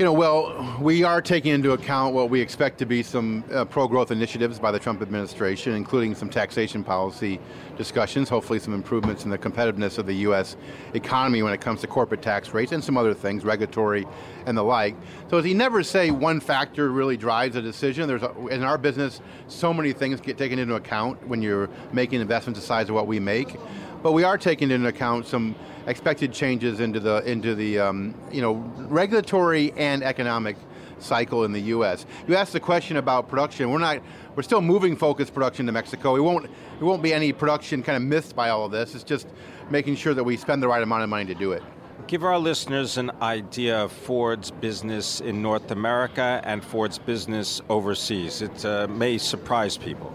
You 0.00 0.06
know, 0.06 0.14
well, 0.14 0.78
we 0.80 1.04
are 1.04 1.20
taking 1.20 1.52
into 1.52 1.72
account 1.72 2.14
what 2.14 2.30
we 2.30 2.40
expect 2.40 2.78
to 2.78 2.86
be 2.86 3.02
some 3.02 3.44
uh, 3.52 3.66
pro-growth 3.66 4.10
initiatives 4.10 4.58
by 4.58 4.70
the 4.70 4.78
Trump 4.78 5.02
administration, 5.02 5.74
including 5.74 6.14
some 6.14 6.30
taxation 6.30 6.82
policy 6.82 7.38
discussions, 7.76 8.30
hopefully 8.30 8.58
some 8.60 8.72
improvements 8.72 9.24
in 9.24 9.30
the 9.30 9.36
competitiveness 9.36 9.98
of 9.98 10.06
the 10.06 10.14
U.S. 10.14 10.56
economy 10.94 11.42
when 11.42 11.52
it 11.52 11.60
comes 11.60 11.82
to 11.82 11.86
corporate 11.86 12.22
tax 12.22 12.54
rates 12.54 12.72
and 12.72 12.82
some 12.82 12.96
other 12.96 13.12
things, 13.12 13.44
regulatory 13.44 14.06
and 14.46 14.56
the 14.56 14.62
like. 14.62 14.96
So 15.28 15.36
as 15.36 15.44
you 15.44 15.54
never 15.54 15.82
say 15.82 16.10
one 16.10 16.40
factor 16.40 16.90
really 16.90 17.18
drives 17.18 17.54
a 17.56 17.60
decision, 17.60 18.08
there's 18.08 18.22
a, 18.22 18.46
in 18.46 18.62
our 18.62 18.78
business, 18.78 19.20
so 19.48 19.74
many 19.74 19.92
things 19.92 20.18
get 20.22 20.38
taken 20.38 20.58
into 20.58 20.76
account 20.76 21.28
when 21.28 21.42
you're 21.42 21.68
making 21.92 22.22
investments 22.22 22.58
the 22.58 22.64
size 22.64 22.88
of 22.88 22.94
what 22.94 23.06
we 23.06 23.20
make. 23.20 23.54
But 24.02 24.12
we 24.12 24.24
are 24.24 24.38
taking 24.38 24.70
into 24.70 24.88
account 24.88 25.26
some 25.26 25.54
expected 25.86 26.32
changes 26.32 26.80
into 26.80 27.00
the 27.00 27.18
into 27.30 27.54
the 27.54 27.78
um, 27.78 28.14
you 28.30 28.40
know 28.40 28.54
regulatory 28.88 29.72
and 29.72 30.02
economic 30.02 30.56
cycle 30.98 31.44
in 31.44 31.52
the 31.52 31.60
U.S. 31.60 32.06
You 32.28 32.36
asked 32.36 32.52
the 32.52 32.60
question 32.60 32.96
about 32.96 33.28
production. 33.28 33.70
We're 33.70 33.78
not. 33.78 34.00
We're 34.36 34.42
still 34.42 34.60
moving 34.60 34.96
focused 34.96 35.34
production 35.34 35.66
to 35.66 35.72
Mexico. 35.72 36.14
We 36.14 36.20
won't. 36.20 36.44
There 36.78 36.86
won't 36.86 37.02
be 37.02 37.12
any 37.12 37.32
production 37.32 37.82
kind 37.82 37.96
of 37.96 38.02
missed 38.02 38.36
by 38.36 38.50
all 38.50 38.64
of 38.64 38.72
this. 38.72 38.94
It's 38.94 39.04
just 39.04 39.26
making 39.70 39.96
sure 39.96 40.14
that 40.14 40.24
we 40.24 40.36
spend 40.36 40.62
the 40.62 40.68
right 40.68 40.82
amount 40.82 41.02
of 41.02 41.08
money 41.08 41.26
to 41.26 41.34
do 41.34 41.52
it. 41.52 41.62
Give 42.06 42.24
our 42.24 42.38
listeners 42.38 42.96
an 42.96 43.10
idea 43.22 43.84
of 43.84 43.92
Ford's 43.92 44.50
business 44.50 45.20
in 45.20 45.42
North 45.42 45.70
America 45.70 46.40
and 46.44 46.64
Ford's 46.64 46.98
business 46.98 47.60
overseas. 47.68 48.42
It 48.42 48.64
uh, 48.64 48.88
may 48.88 49.18
surprise 49.18 49.76
people. 49.76 50.12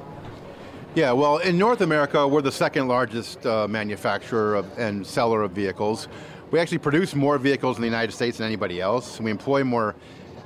Yeah, 0.96 1.12
well, 1.12 1.40
in 1.40 1.58
North 1.58 1.82
America, 1.82 2.26
we're 2.26 2.42
the 2.42 2.54
second 2.54 2.88
largest 2.88 3.46
uh, 3.46 3.68
manufacturer 3.68 4.56
of, 4.56 4.80
and 4.80 5.06
seller 5.06 5.44
of 5.44 5.52
vehicles. 5.52 6.08
We 6.52 6.60
actually 6.60 6.78
produce 6.78 7.14
more 7.14 7.38
vehicles 7.38 7.76
in 7.76 7.82
the 7.82 7.88
United 7.88 8.14
States 8.14 8.38
than 8.38 8.46
anybody 8.46 8.80
else. 8.80 9.20
We 9.20 9.30
employ 9.30 9.66
more 9.66 9.94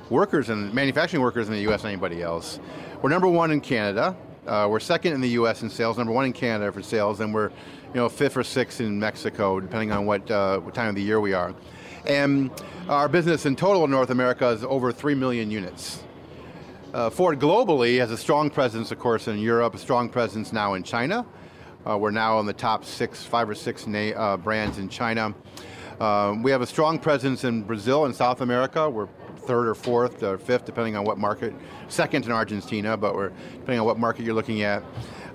workers 0.08 0.48
and 0.48 0.74
manufacturing 0.74 1.22
workers 1.22 1.46
in 1.46 1.54
the 1.54 1.60
U.S. 1.60 1.82
than 1.82 1.92
anybody 1.92 2.20
else. 2.20 2.58
We're 3.00 3.10
number 3.10 3.28
one 3.28 3.52
in 3.52 3.60
Canada. 3.60 4.16
Uh, 4.44 4.66
we're 4.68 4.80
second 4.80 5.12
in 5.12 5.20
the 5.20 5.28
U.S. 5.28 5.62
in 5.62 5.70
sales, 5.70 5.96
number 5.96 6.12
one 6.12 6.24
in 6.24 6.32
Canada 6.32 6.72
for 6.72 6.82
sales, 6.82 7.20
and 7.20 7.32
we're 7.32 7.50
you 7.50 7.94
know 7.94 8.08
fifth 8.08 8.36
or 8.36 8.42
sixth 8.42 8.80
in 8.80 8.98
Mexico, 8.98 9.60
depending 9.60 9.92
on 9.92 10.04
what, 10.04 10.28
uh, 10.32 10.58
what 10.58 10.74
time 10.74 10.88
of 10.88 10.96
the 10.96 11.02
year 11.02 11.20
we 11.20 11.32
are. 11.32 11.54
And 12.06 12.50
our 12.88 13.08
business 13.08 13.46
in 13.46 13.54
total 13.54 13.84
in 13.84 13.90
North 13.92 14.10
America 14.10 14.48
is 14.48 14.64
over 14.64 14.90
three 14.90 15.14
million 15.14 15.48
units. 15.52 16.02
Uh, 16.92 17.08
Ford 17.08 17.38
globally 17.38 17.98
has 17.98 18.10
a 18.10 18.16
strong 18.16 18.50
presence, 18.50 18.90
of 18.90 18.98
course, 18.98 19.28
in 19.28 19.38
Europe, 19.38 19.74
a 19.74 19.78
strong 19.78 20.08
presence 20.08 20.52
now 20.52 20.74
in 20.74 20.82
China. 20.82 21.24
Uh, 21.86 21.96
we're 21.96 22.10
now 22.10 22.40
in 22.40 22.46
the 22.46 22.52
top 22.52 22.84
six, 22.84 23.22
five 23.22 23.48
or 23.48 23.54
six 23.54 23.86
na- 23.86 24.10
uh, 24.10 24.36
brands 24.36 24.78
in 24.78 24.88
China. 24.88 25.32
Uh, 26.00 26.34
we 26.42 26.50
have 26.50 26.62
a 26.62 26.66
strong 26.66 26.98
presence 26.98 27.44
in 27.44 27.62
Brazil 27.62 28.06
and 28.06 28.14
South 28.14 28.40
America. 28.40 28.90
We're 28.90 29.06
third 29.36 29.68
or 29.68 29.76
fourth 29.76 30.24
or 30.24 30.36
fifth, 30.36 30.64
depending 30.64 30.96
on 30.96 31.04
what 31.04 31.16
market. 31.16 31.54
Second 31.88 32.26
in 32.26 32.32
Argentina, 32.32 32.96
but 32.96 33.14
we're 33.14 33.30
depending 33.52 33.78
on 33.78 33.86
what 33.86 33.98
market 33.98 34.24
you're 34.24 34.34
looking 34.34 34.62
at. 34.62 34.82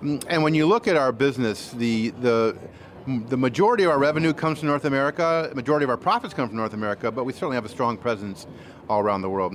Mm, 0.02 0.26
and 0.28 0.44
when 0.44 0.56
you 0.56 0.66
look 0.66 0.90
at 0.90 0.98
our 0.98 1.14
business, 1.14 1.72
the 1.72 2.10
the 2.10 2.58
the 3.08 3.38
majority 3.38 3.84
of 3.86 3.92
our 3.92 4.00
revenue 4.00 4.34
comes 4.34 4.60
from 4.60 4.68
North 4.68 4.84
America. 4.84 5.50
Majority 5.56 5.86
of 5.86 5.90
our 5.90 5.98
profits 5.98 6.34
come 6.34 6.50
from 6.50 6.58
North 6.58 6.74
America, 6.74 7.12
but 7.12 7.24
we 7.24 7.32
certainly 7.32 7.56
have 7.56 7.66
a 7.66 7.70
strong 7.70 7.96
presence 7.96 8.46
all 8.90 9.00
around 9.00 9.22
the 9.22 9.30
world. 9.30 9.54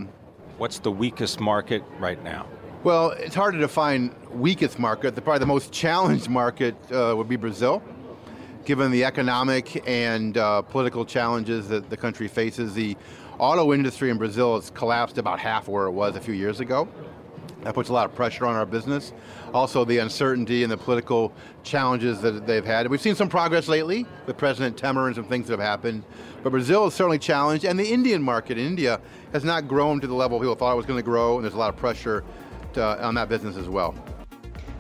What's 0.61 0.79
the 0.79 0.93
weakest 0.93 1.41
market 1.41 1.83
right 1.99 2.23
now? 2.23 2.47
Well, 2.85 3.13
it's 3.13 3.35
hard 3.35 3.55
to 3.55 3.61
define 3.61 4.15
weakest 4.31 4.79
market. 4.79 5.15
The, 5.15 5.23
probably 5.23 5.39
the 5.39 5.47
most 5.47 5.73
challenged 5.73 6.29
market 6.29 6.75
uh, 6.93 7.15
would 7.17 7.31
be 7.31 7.37
Brazil, 7.37 7.83
given 8.67 8.91
the 8.91 9.07
economic 9.07 9.83
and 9.89 10.37
uh, 10.37 10.61
political 10.61 11.07
challenges 11.07 11.69
that 11.69 11.89
the 11.89 11.97
country 11.97 12.29
faces. 12.29 12.75
The 12.75 12.95
auto 13.39 13.73
industry 13.73 14.11
in 14.11 14.19
Brazil 14.19 14.57
has 14.57 14.69
collapsed 14.69 15.17
about 15.17 15.39
half 15.39 15.67
where 15.67 15.87
it 15.87 15.93
was 15.93 16.15
a 16.15 16.21
few 16.21 16.35
years 16.35 16.61
ago. 16.61 16.87
That 17.63 17.75
puts 17.75 17.89
a 17.89 17.93
lot 17.93 18.07
of 18.07 18.15
pressure 18.15 18.47
on 18.47 18.57
our 18.57 18.65
business. 18.65 19.13
Also, 19.53 19.85
the 19.85 19.99
uncertainty 19.99 20.63
and 20.63 20.73
the 20.73 20.77
political 20.77 21.33
challenges 21.63 22.21
that 22.23 22.47
they've 22.47 22.65
had. 22.65 22.89
We've 22.89 23.01
seen 23.01 23.15
some 23.15 23.29
progress 23.29 23.69
lately 23.69 24.07
with 24.27 24.37
President 24.39 24.77
Temer 24.77 25.07
and 25.07 25.15
some 25.15 25.25
things 25.25 25.49
that 25.49 25.59
have 25.59 25.67
happened. 25.67 26.05
But 26.43 26.51
Brazil 26.51 26.87
is 26.87 26.95
certainly 26.95 27.19
challenged, 27.19 27.65
and 27.65 27.79
the 27.79 27.87
Indian 27.87 28.23
market 28.23 28.57
in 28.59 28.67
India 28.67 29.01
has 29.33 29.45
not 29.45 29.69
grown 29.69 30.01
to 30.01 30.07
the 30.07 30.15
level 30.15 30.39
people 30.39 30.55
thought 30.55 30.73
it 30.73 30.77
was 30.77 30.87
going 30.87 30.99
to 30.99 31.05
grow, 31.05 31.37
and 31.37 31.45
there's 31.45 31.55
a 31.55 31.59
lot 31.59 31.69
of 31.69 31.77
pressure 31.77 32.25
to, 32.73 33.05
on 33.05 33.15
that 33.15 33.29
business 33.29 33.57
as 33.57 33.69
well. 33.69 33.95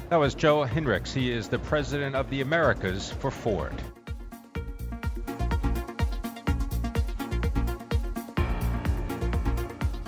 That 0.08 0.16
was 0.16 0.34
Joe 0.34 0.64
Hinrichs. 0.64 1.12
He 1.12 1.30
is 1.30 1.48
the 1.48 1.58
president 1.58 2.16
of 2.16 2.28
the 2.30 2.40
Americas 2.40 3.10
for 3.10 3.30
Ford. 3.30 3.74